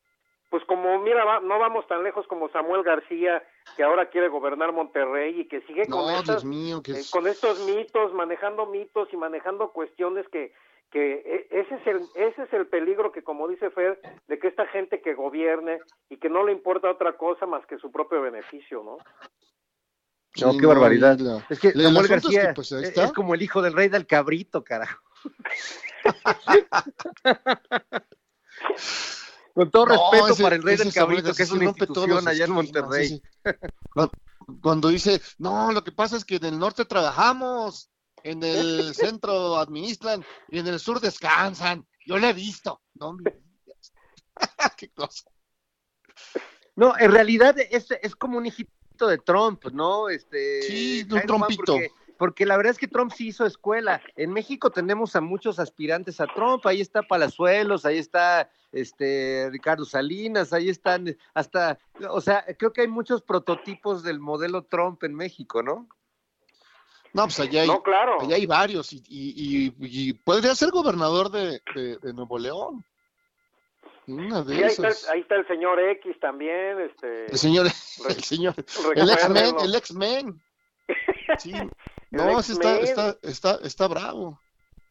[0.52, 3.42] pues como mira va- no vamos tan lejos como Samuel García
[3.74, 7.04] que ahora quiere gobernar Monterrey y que sigue con No, estas Dios mío, que eh,
[7.10, 10.52] con estos mitos, manejando mitos y manejando cuestiones que
[10.90, 13.98] que e- ese es el ese es el peligro que como dice Fer
[14.28, 15.80] de que esta gente que gobierne
[16.10, 18.98] y que no le importa otra cosa más que su propio beneficio, ¿no?
[20.42, 21.16] No, Sí, qué barbaridad.
[21.18, 23.04] la- Es que el Samuel asunto es que, García pues, ahí es, está.
[23.04, 25.02] es como el hijo del rey del cabrito, carajo.
[29.54, 32.44] Con todo No, respeto ese- para el rey del cabrito, que es una institución allá
[32.46, 33.08] en Monterrey.
[33.08, 33.50] sí, sí.
[33.92, 34.12] Cuando,
[34.62, 37.90] cuando dice, no, lo que pasa es que en el norte trabajamos,
[38.22, 41.86] en el centro administran y en el sur descansan.
[42.06, 42.80] Yo lo he visto.
[42.94, 43.92] No me digas.
[44.76, 45.24] Qué cosa.
[46.74, 50.08] No, en realidad es, es como un hijito de Trump, ¿no?
[50.08, 51.74] Este, Sí, un trompito.
[51.74, 51.90] Porque,
[52.22, 54.00] porque la verdad es que Trump sí hizo escuela.
[54.14, 56.64] En México tenemos a muchos aspirantes a Trump.
[56.68, 62.82] Ahí está Palazuelos, ahí está este Ricardo Salinas, ahí están hasta, o sea, creo que
[62.82, 65.88] hay muchos prototipos del modelo Trump en México, ¿no?
[67.12, 68.20] No, pues allá hay, No, claro.
[68.20, 72.84] allá hay varios y, y, y- y podría ser gobernador de, de- de Nuevo León.
[74.06, 77.66] Una de Sí, ahí, está, el- ahí está el señor X también, este El señor,
[78.08, 78.54] el señor,
[78.94, 79.10] el.
[79.10, 80.40] X-Men, el X-Men.
[81.38, 81.54] Sí.
[82.12, 84.40] No, ese está, está, está, está bravo.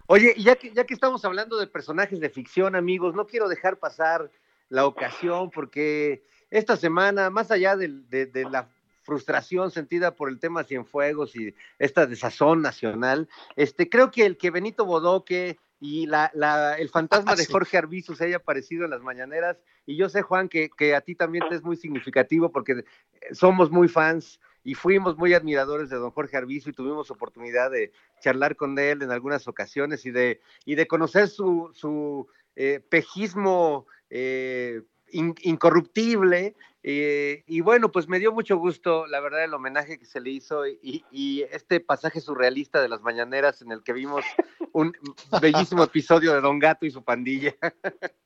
[0.08, 3.48] Oye, y ya que, ya que estamos hablando de personajes de ficción, amigos, no quiero
[3.48, 4.30] dejar pasar
[4.70, 8.68] la ocasión porque esta semana, más allá de, de la
[9.04, 14.52] frustración sentida por el tema Cienfuegos y esta desazón nacional, este, creo que el que
[14.52, 17.52] Benito Bodoque y la, la- el fantasma de Sí.
[17.52, 21.02] Jorge Arbizu se haya aparecido en las mañaneras, y yo sé, Juan, que, que a
[21.02, 22.84] ti también te es muy significativo porque
[23.32, 27.92] somos muy fans y fuimos muy admiradores de don Jorge Arbizu y tuvimos oportunidad de
[28.20, 33.88] charlar con él en algunas ocasiones y de, y de conocer su, su eh, pejismo
[34.10, 34.82] eh,
[35.12, 36.56] in- incorruptible.
[36.84, 40.30] eh, y bueno, pues me dio mucho gusto, la verdad, el homenaje que se le
[40.32, 44.26] hizo y, y este pasaje surrealista de las mañaneras en el que vimos
[44.74, 44.94] un
[45.42, 47.56] bellísimo episodio de Don Gato y su pandilla.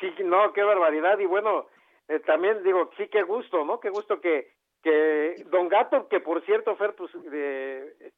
[0.00, 1.18] Sí, no, qué barbaridad.
[1.18, 1.66] Y bueno,
[2.10, 3.78] eh, también digo, sí, qué gusto, ¿no?
[3.78, 4.48] Qué gusto que,
[4.82, 8.12] que Don Gato, que por cierto, Fer, pues, eh,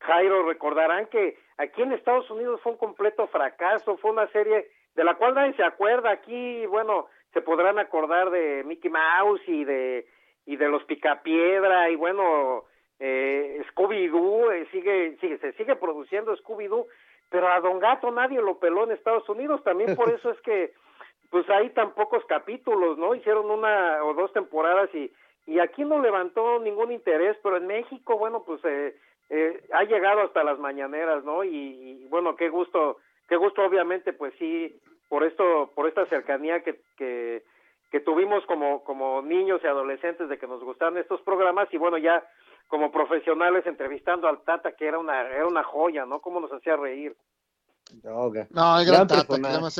[0.00, 5.04] Jairo, recordarán que aquí en Estados Unidos fue un completo fracaso, fue una serie de
[5.04, 6.10] la cual nadie se acuerda.
[6.10, 10.06] Aquí, bueno, se podrán acordar de Mickey Mouse y de
[10.46, 12.64] y de los Picapiedra y bueno,
[12.98, 16.86] eh, Scooby-Doo, eh, sigue, sigue, se sigue produciendo Scooby-Doo,
[17.30, 20.72] pero a Don Gato nadie lo peló en Estados Unidos, también por eso es que
[21.30, 23.14] pues hay tan pocos capítulos, ¿no?
[23.14, 25.12] Hicieron una o dos temporadas y,
[25.46, 28.96] y aquí no levantó ningún interés, pero en México, bueno, pues eh,
[29.30, 31.44] eh, ha llegado hasta las mañaneras, ¿no?
[31.44, 32.98] Y, y, bueno, qué gusto,
[33.28, 37.44] qué gusto obviamente, pues sí, por esto, por esta cercanía que, que,
[37.90, 41.98] que tuvimos como, como niños y adolescentes de que nos gustaban estos programas y bueno,
[41.98, 42.24] ya
[42.68, 46.20] como profesionales entrevistando al Tata, que era una, era una joya, ¿no?
[46.20, 47.16] Cómo nos hacía reír.
[48.02, 49.78] No, el gran, Gran Tata, además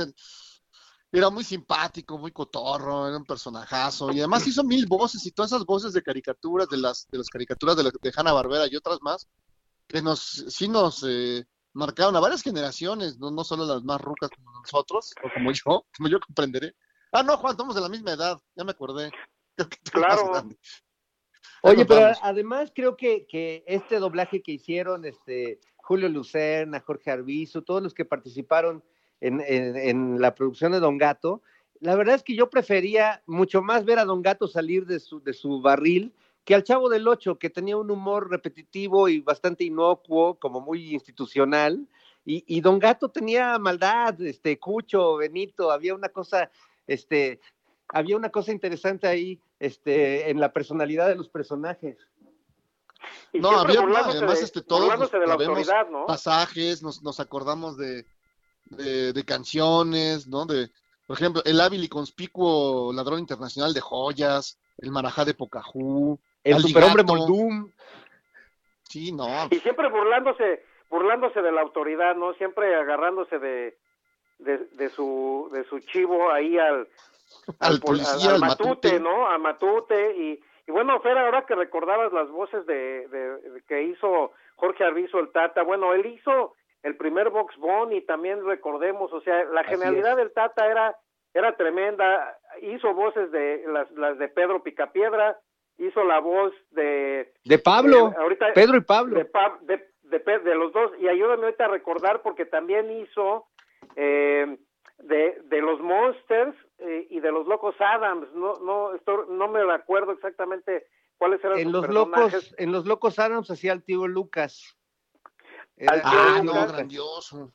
[1.19, 4.11] era muy simpático, muy cotorro, era un personajazo.
[4.13, 7.29] Y además hizo mil voces y todas esas voces de caricaturas, de las, de las
[7.29, 9.29] caricaturas de, la- de Hanna Barbera y otras más,
[9.87, 14.31] que nos, sí nos eh, marcaron a varias generaciones, no, no solo las más rucas
[14.31, 16.75] como nosotros, o como yo, como yo comprenderé.
[17.13, 19.11] Ah, no, Juan, estamos de la misma edad, ya me acordé.
[19.93, 20.49] Claro.
[21.63, 27.63] Oye, pero además creo que, que este doblaje que hicieron, este Julio Lucerna, Jorge Arbizu,
[27.63, 28.83] todos los que participaron
[29.21, 31.43] en, en- en la producción de Don Gato,
[31.81, 35.21] la verdad es que yo prefería mucho más ver a Don Gato salir de su,
[35.23, 36.13] de su barril
[36.45, 40.93] que al Chavo del Ocho, que tenía un humor repetitivo y bastante inocuo, como muy
[40.93, 41.87] institucional,
[42.27, 46.51] y, y Don Gato tenía maldad, este, Cucho, Benito, había una cosa,
[46.87, 47.41] este,
[47.89, 51.97] había una cosa interesante ahí, este, en la personalidad de los personajes.
[53.33, 56.07] Y No, había además de- este, todos nos de la sabemos autoridad, ¿no?
[56.07, 58.05] pasajes, nos, nos acordamos de,
[58.67, 60.47] de, de canciones, ¿no?
[60.47, 60.71] De,
[61.07, 66.55] por ejemplo, el hábil y conspicuo ladrón internacional de joyas, el marajá de Pocahú, El
[66.55, 66.69] Aligato.
[66.69, 67.71] superhombre Moldum.
[68.89, 73.77] Sí, no, y siempre burlándose burlándose de la autoridad no siempre agarrándose de
[74.39, 76.87] de, de su de su chivo ahí al
[77.59, 79.01] al pol- policía, al matute.
[79.01, 83.63] no a matute y y bueno Fer ahora que recordabas las voces de, de- de
[83.67, 86.55] que hizo Jorge Arbizu el Tata bueno él hizo
[86.85, 90.97] el primer Box Bunny también recordemos o sea la genialidad del Tata era
[91.35, 95.37] era tremenda hizo voces de las las de Pedro Picapiedra
[95.79, 98.11] hizo la voz de De Pablo.
[98.11, 99.19] eh, ahorita Pedro y Pablo.
[99.19, 102.89] de, Pa- de, de Pe- de los dos y ayúdame ahorita a recordar porque también
[103.03, 103.47] hizo
[103.97, 104.57] eh,
[104.99, 109.61] de, de los Monsters eh, y de los Locos Adams no no esto, no me
[109.73, 110.87] acuerdo exactamente
[111.19, 114.77] cuáles eran en sus los personajes locos, en los locos Adams hacía el tío Lucas.
[115.77, 117.53] Era- Al Ah, no, grandioso.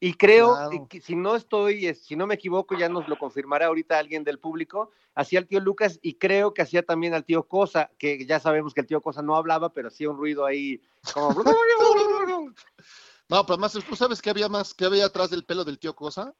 [0.00, 0.72] y creo, Claro.
[0.74, 3.98] y que si no estoy, es- si no me equivoco, ya nos lo confirmará ahorita
[3.98, 7.90] alguien del público, hacía el tío Lucas y creo que hacía también al tío Cosa,
[7.98, 10.80] que ya sabemos que el tío Cosa no hablaba, pero hacía un ruido ahí
[11.14, 11.30] como...
[13.30, 15.94] No, pero además, ¿tú sabes qué había más, qué había atrás del pelo del tío
[15.94, 16.34] Cosa?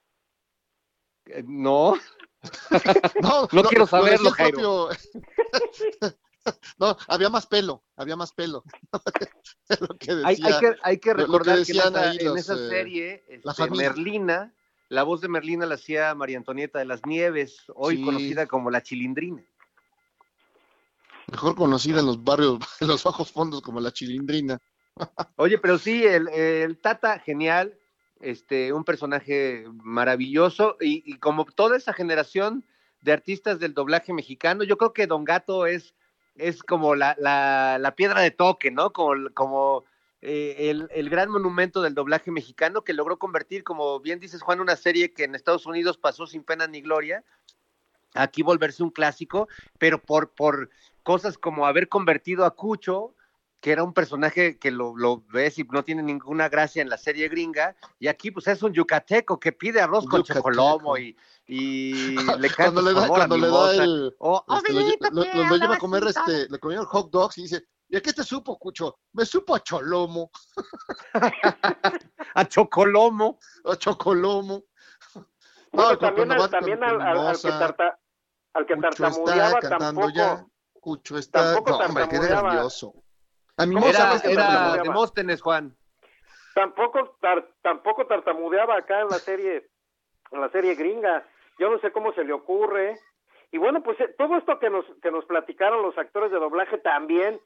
[1.27, 1.95] Eh, no,
[3.23, 4.89] No, No quiero saberlo, el propio-
[6.79, 8.65] no, había más pelo, había más pelo.
[9.81, 10.47] Lo que hay, decía.
[10.47, 13.41] hay que, hay que que recordar que, en esa, ahí en los, esa eh, serie,
[13.43, 13.71] la este.
[13.71, 14.55] Merlina,
[14.89, 18.05] la voz de Merlina la hacía María Antonieta de las Nieves, hoy Sí.
[18.05, 19.45] conocida como la Chilindrina.
[21.31, 24.59] Mejor conocida en los barrios, en los bajos fondos como la chilindrina.
[25.37, 27.79] Oye, pero sí, el, el Tata, genial,
[28.21, 32.65] este, un personaje maravilloso, y, y como toda esa generación
[33.03, 35.95] de artistas del doblaje mexicano, yo creo que Don Gato es,
[36.39, 38.93] es como la, la, la piedra de toque, ¿no?
[38.93, 39.85] Como, como
[40.21, 44.61] eh, el, el gran monumento del doblaje mexicano que logró convertir, como bien dices, Juan,
[44.61, 47.25] una serie que en Estados Unidos pasó sin pena ni gloria,
[48.15, 50.71] aquí volverse un clásico, pero por, por
[51.03, 53.15] cosas como haber convertido a Cucho,
[53.61, 56.97] que era un personaje que lo, lo ves y no tiene ninguna gracia en la
[56.97, 60.39] serie gringa, y aquí pues es un yucateco que pide arroz con Yucateco.
[60.51, 64.45] chocolomo y, y le canta cuando le da, favor a cuando le da el, O,
[64.57, 67.43] este, lo, lle- lo- lo- lo lleva a comer este, le comieron hot dogs y
[67.43, 69.01] dice, ¿y a qué te supo, Cucho?
[69.13, 70.31] Me supo a cholomo,
[72.35, 73.39] a chocolomo.
[73.65, 74.65] a chocolomo.
[75.71, 77.99] Bueno, No, también, al, también al, al- al que, tarta,
[78.55, 80.47] al que Cucho tartamudeaba está cantando tampoco ya.
[80.81, 81.53] Cucho está.
[81.55, 82.95] tampoco no, hombre, qué grandioso.
[83.59, 84.83] A mí ¿Cómo me Era, sabes que era tartamudeaba?
[84.85, 85.77] Demóstenes, Juan.
[86.55, 89.67] tampoco tar- tampoco tartamudeaba acá en la serie
[90.31, 91.27] en la serie gringa.
[91.59, 92.99] Yo no sé cómo se le ocurre.
[93.51, 96.79] Y bueno pues eh, todo esto que nos que nos platicaron los actores de doblaje
[96.79, 97.41] también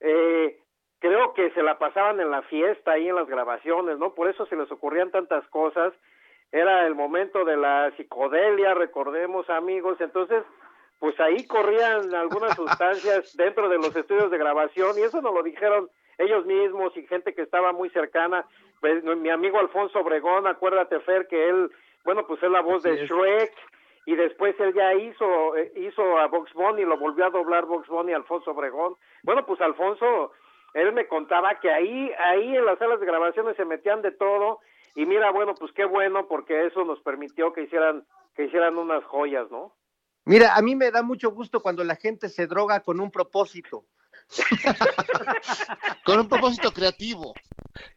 [0.00, 0.60] eh,
[1.00, 4.44] creo que se la pasaban en la fiesta ahí en las grabaciones no por eso
[4.46, 5.92] se les ocurrían tantas cosas.
[6.52, 10.00] Era el momento de la psicodelia recordemos amigos.
[10.00, 10.42] Entonces
[10.98, 15.42] pues ahí corrían algunas sustancias dentro de los estudios de grabación y eso nos lo
[15.42, 15.88] dijeron
[16.18, 18.44] ellos mismos y gente que estaba muy cercana.
[18.80, 21.70] Pues, mi amigo Alfonso Obregón, acuérdate Fer que él,
[22.04, 23.10] bueno, pues es la voz Así de es.
[23.10, 23.52] Shrek
[24.06, 27.88] y después él ya hizo eh, hizo a Box Bunny, lo volvió a doblar Box
[27.88, 28.94] Bunny Alfonso Obregón.
[29.22, 30.32] Bueno, pues Alfonso
[30.74, 34.60] él me contaba que ahí, ahí en las salas de grabaciones se metían de todo
[34.94, 39.04] y mira, bueno, pues qué bueno porque eso nos permitió que hicieran, que hicieran unas
[39.04, 39.72] joyas, ¿no?
[40.28, 43.86] Mira, a mí me da mucho gusto cuando la gente se droga con un propósito.
[46.04, 47.34] Con un propósito creativo.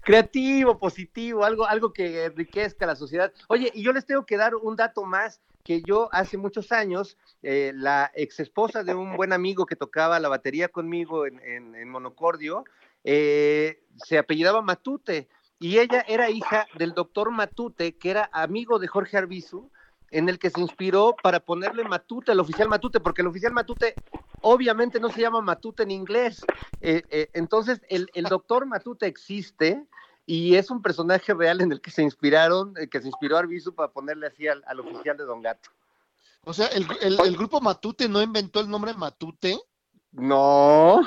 [0.01, 3.33] creativo, positivo, algo, algo que enriquezca la sociedad.
[3.49, 7.17] Oye, y yo les tengo que dar un dato más, que yo hace muchos años,
[7.41, 11.75] eh, la ex esposa de un buen amigo que tocaba la batería conmigo en, en-
[11.75, 12.63] en Monocordio,
[13.03, 15.27] eh, se apellidaba Matute,
[15.59, 19.69] y ella era hija del doctor Matute, que era amigo de Jorge Arbizu,
[20.11, 23.95] en el que se inspiró para ponerle Matute, el oficial Matute, porque el oficial Matute
[24.41, 26.45] obviamente no se llama Matute en inglés.
[26.81, 29.83] Eh, eh, entonces, el, el doctor Matute existe
[30.25, 33.73] y es un personaje real en el que se inspiraron, eh, que se inspiró Arbizu
[33.73, 35.69] para ponerle así al, al oficial de Don Gato.
[36.43, 39.57] O sea, el, el- el grupo Matute no inventó el nombre Matute.
[40.11, 41.01] No.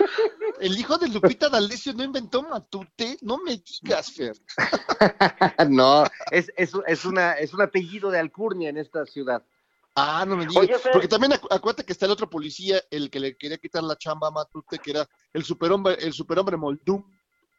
[0.64, 3.18] El hijo de Lupita D'Alessio no inventó Matute.
[3.20, 4.32] No me digas, Fer.
[5.68, 9.44] no, es, es, es, una, es un apellido de alcurnia en esta ciudad.
[9.94, 10.64] Ah, no me digas.
[10.64, 10.92] Oye, Fer.
[10.92, 13.96] Porque también acu- acuérdate que está el otro policía, el que le quería quitar la
[13.98, 17.04] chamba a Matute, que era el superhombre, el superhombre Moldum.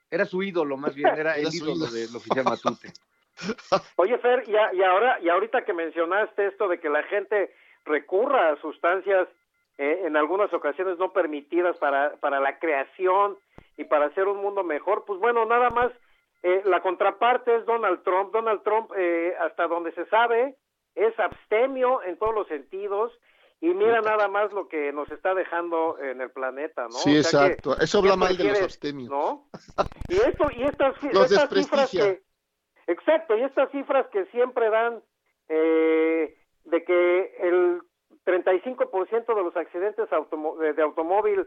[0.10, 1.92] Era su ídolo, más bien, era, Era el ídolo ídolo.
[1.92, 2.92] del oficial Matute.
[3.98, 7.54] Oye, Fer, y, a- y ahora, y ahorita que mencionaste esto de que la gente
[7.86, 9.28] recurra a sustancias
[9.78, 13.38] eh, en algunas ocasiones no permitidas para, para la creación
[13.78, 15.92] y para hacer un mundo mejor, pues bueno, nada más
[16.44, 18.32] eh, la contraparte es Donald Trump.
[18.32, 20.56] Donald Trump, eh, hasta donde se sabe,
[20.96, 23.12] es abstemio en todos los sentidos
[23.62, 26.92] y mira nada más lo que nos está dejando en el planeta, ¿no?
[26.92, 27.78] Sí, O sea que- exacto.
[27.82, 29.10] Eso habla ¿qué mal de los abstemios.
[29.10, 29.48] ¿no?
[30.10, 32.22] Y esto y estas, Los estas cifras que
[32.88, 35.02] exacto y estas cifras que siempre dan
[35.50, 37.82] eh, de que el
[38.26, 41.46] 35% de los accidentes automo- de, de automóvil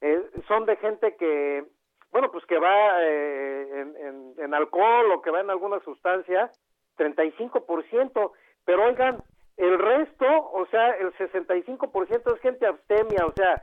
[0.00, 1.64] eh, son de gente que
[2.10, 6.50] bueno pues que va eh, en, en- en alcohol o que va en alguna sustancia
[6.98, 8.32] 35%
[8.64, 9.22] pero oigan
[9.56, 13.62] el resto o sea el 65% es gente abstemia o sea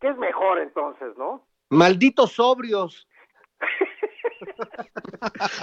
[0.00, 1.44] ¿qué es mejor entonces no?
[1.70, 3.06] Malditos sobrios.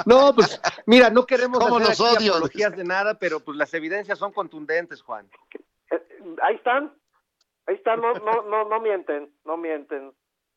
[0.05, 3.73] No, pues mira, no queremos ¿Cómo hacer los aquí apologías de nada, pero pues las
[3.73, 5.27] evidencias son contundentes, Juan.
[5.91, 6.07] Eh,
[6.43, 6.93] ahí están,
[7.67, 10.13] ahí están, no, no, no, no mienten, no mienten.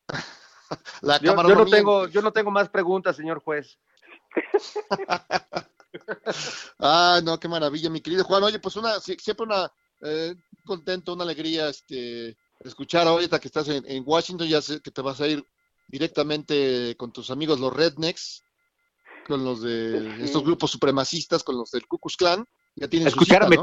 [1.01, 1.71] La Yo, yo no miente.
[1.77, 3.77] tengo, yo no tengo más preguntas, señor juez.
[6.79, 8.43] Ah, no, qué maravilla, mi querido Juan.
[8.43, 9.71] Oye, pues una, sie- siempre una
[10.01, 14.91] eh, contento, una alegría, este, escuchar ahorita que estás en, en Washington, ya sé que
[14.91, 15.43] te vas a ir
[15.87, 18.43] directamente con tus amigos los Rednecks,
[19.27, 20.23] con los de Sí.
[20.25, 22.45] estos grupos supremacistas, con los del Ku Klux Klan.
[22.75, 23.61] Ya tienen su Escuchar cita, ¿no?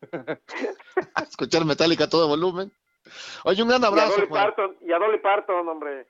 [1.28, 2.70] Escuchar Metallica a todo volumen.
[3.44, 4.44] Oye, un gran Y a abrazo, Dolly Juan.
[4.44, 6.06] Parton, y a Dolly Parton, hombre.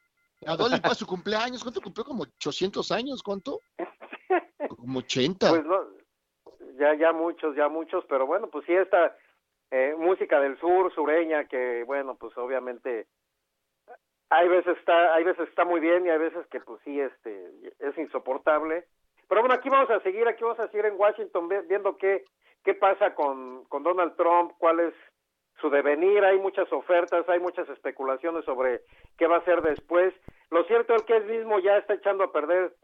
[0.47, 2.05] A Dolly para su cumpleaños, ¿cuánto cumplió?
[2.05, 3.61] Como 800 años, ¿cuánto?
[4.69, 5.49] Como 80.
[5.49, 5.85] Pues no,
[6.79, 9.17] ya, ya muchos, ya muchos, pero bueno, pues sí, esta
[9.71, 13.07] eh, música del sur, sureña, que bueno, pues obviamente
[14.31, 17.51] hay veces está, hay veces está muy bien y hay veces que pues sí, este,
[17.79, 18.87] es insoportable.
[19.29, 22.25] Pero bueno, aquí vamos a seguir, aquí vamos a seguir en Washington vi- viendo qué,
[22.67, 24.95] qué pasa con, con Donald Trump, cuál es
[25.61, 28.83] su devenir, hay muchas ofertas, hay muchas especulaciones sobre
[29.17, 30.13] qué va a hacer después.
[30.51, 32.75] Lo cierto es que él mismo ya está echando a perder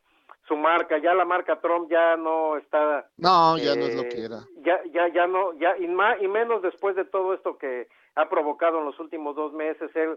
[0.46, 4.08] su marca, ya la marca Trump ya no está No, ya no es lo eh,
[4.08, 4.38] que era.
[4.58, 8.28] Ya, ya, ya no, ya, y, más, y menos después de todo esto que ha
[8.28, 10.16] provocado en los últimos dos meses, él,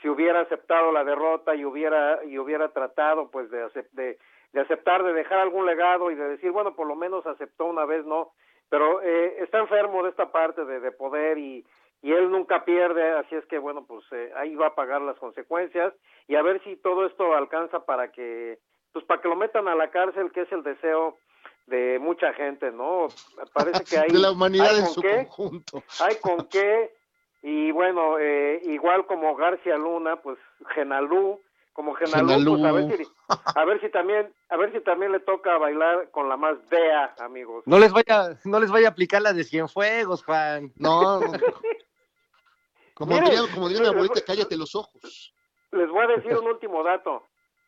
[0.00, 4.18] si hubiera aceptado la derrota y hubiera, y hubiera tratado, pues, de, de,
[4.54, 7.84] de aceptar, de dejar algún legado y de decir, bueno, por lo menos aceptó una
[7.84, 8.32] vez, ¿no?
[8.68, 11.64] Pero eh, está enfermo de esta parte de, de poder y,
[12.02, 15.16] y él nunca pierde, así es que, bueno, pues eh, ahí va a pagar las
[15.18, 15.94] consecuencias
[16.28, 18.58] y a ver si todo esto alcanza para que,
[18.92, 21.16] pues, para que lo metan a la cárcel, que es el deseo
[21.66, 23.08] de mucha gente, ¿no?
[23.52, 25.82] Parece que hay, de la humanidad hay en con su qué, conjunto.
[26.00, 26.92] hay con qué,
[27.42, 30.38] y bueno, eh, igual como García Luna, pues
[30.74, 31.40] Genalú,
[31.74, 32.56] como Genalú, Genalú.
[32.56, 36.10] pues a ver si, a ver si también, a ver si también le toca bailar
[36.10, 37.64] con la más dea, amigos.
[37.66, 40.72] No les vaya, no les vaya a aplicar la de Cienfuegos, Juan.
[40.76, 41.20] No.
[42.94, 45.34] Como diría, como diría mi abuelita, cállate los ojos.
[45.72, 47.24] Les voy a decir un último dato.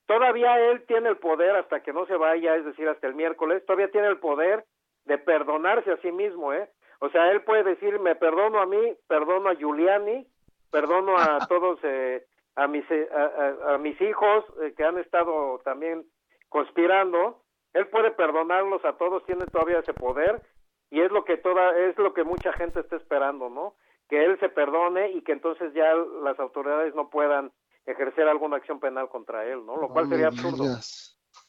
[0.07, 3.65] Todavía él tiene el poder hasta que no se vaya, es decir, hasta el miércoles,
[3.67, 4.65] todavía tiene el poder
[5.05, 6.71] de perdonarse a sí mismo, ¿eh?
[7.01, 10.29] O sea, él puede decir, me perdono a mí, perdono a Giuliani,
[10.71, 12.25] perdono a todos, eh,
[12.57, 16.05] a, mis, eh, a, a- a mis hijos eh, que han estado también
[16.49, 17.43] conspirando.
[17.75, 20.43] Él puede perdonarlos a todos, tiene todavía ese poder
[20.91, 23.75] y es lo que toda, es lo que mucha gente está esperando, ¿no?
[24.09, 25.93] Que él se perdone y que entonces ya
[26.23, 27.53] las autoridades no puedan
[27.87, 29.77] ejercer alguna acción penal contra él, ¿no?
[29.77, 30.65] Lo cual No sería absurdo.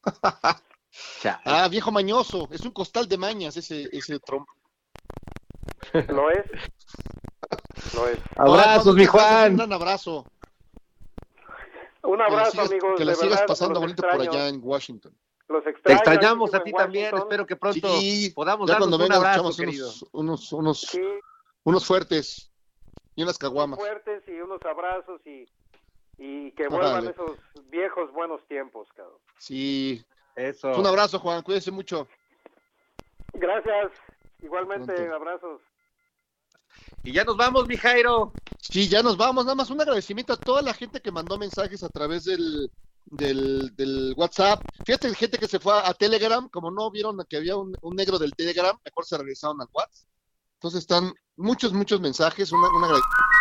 [1.45, 4.47] Ah, viejo mañoso, es un costal de mañas ese, ese Trump.
[6.09, 6.45] Lo es.
[7.93, 8.19] Lo es.
[8.35, 9.57] Abrazos, mi Un Juan.
[9.57, 10.25] gran abrazo.
[12.07, 12.93] Un Que abrazo, sigas, amigos.
[12.97, 15.13] que la de sigas verdad, pasando los bonito por allá en Washington.
[15.49, 15.97] Los Te extraño.
[15.97, 17.15] extrañamos aquí a ti también.
[17.17, 21.01] Espero que pronto Sí, podamos ya darnos cuando un vengas abrazo, unos, unos, unos, Sí,
[21.63, 22.49] unos fuertes
[23.15, 23.77] y unas caguamas.
[23.79, 25.45] fuertes y unos abrazos y,
[26.17, 26.79] y que Órale.
[26.83, 27.37] vuelvan esos
[27.69, 29.19] viejos buenos tiempos, cabrón.
[29.37, 30.01] Sí,
[30.35, 30.71] Eso.
[30.77, 32.07] un abrazo Juan, cuídese mucho.
[33.33, 33.91] Gracias.
[34.41, 35.15] Igualmente, Pronto.
[35.15, 35.61] abrazos.
[37.03, 38.33] Y ya nos vamos, mi Jairo.
[38.59, 41.83] Sí, ya nos vamos, nada más un agradecimiento a toda la gente que mandó mensajes
[41.83, 42.69] a través del,
[43.05, 44.61] del, WhatsApp.
[44.85, 48.19] Fíjate, gente que se fue a, Telegram, como no vieron que había un, un negro
[48.19, 50.07] del Telegram, mejor se regresaron al WhatsApp.
[50.55, 53.36] Entonces están muchos, muchos mensajes, una, un agradecimiento.